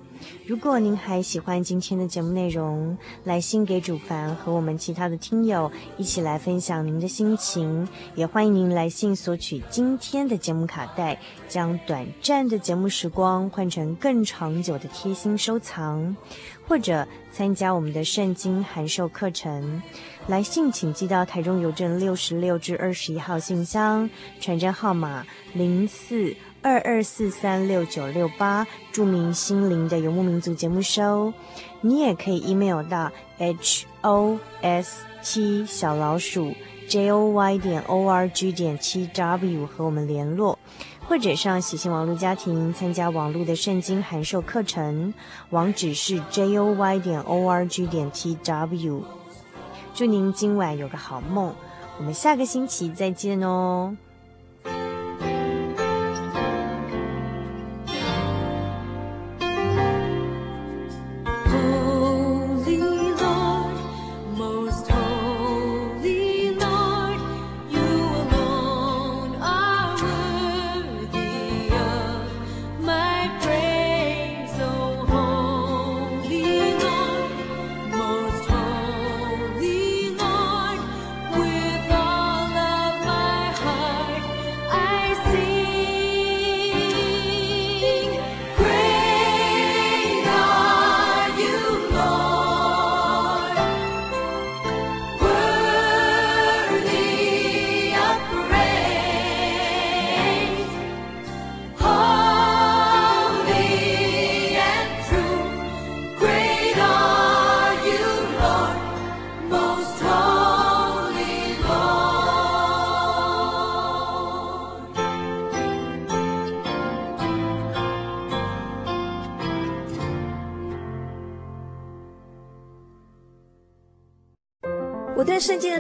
[0.47, 16.17] 如果您还喜欢今天的节目内容，来信给主凡和我们其他的听友一起来分享您的心情，也欢迎您来信索取今天的节目卡带，将短暂的节目时光换成更长久的贴心收藏，
[16.69, 19.83] 或者参加我们的圣经函授课程。
[20.29, 24.09] 来信请寄到台中邮政六十六至二十一号信箱，
[24.41, 26.35] 传真号码零四。
[26.63, 31.33] 二二四三六九六八，著名心灵的游牧民族节目收，
[31.81, 36.55] 你也可以 email 到 h o s 七小老鼠
[36.89, 40.57] j o y 点 o r g 点七 w 和我们联络，
[41.09, 45.13] 或者上喜信网络家庭参加网络的圣经函授课程，
[45.51, 49.03] 网址是 j o y 点 o r g 点七 w。
[49.95, 51.53] 祝您今晚有个好梦，
[51.99, 53.97] 我们下个星期再见哦。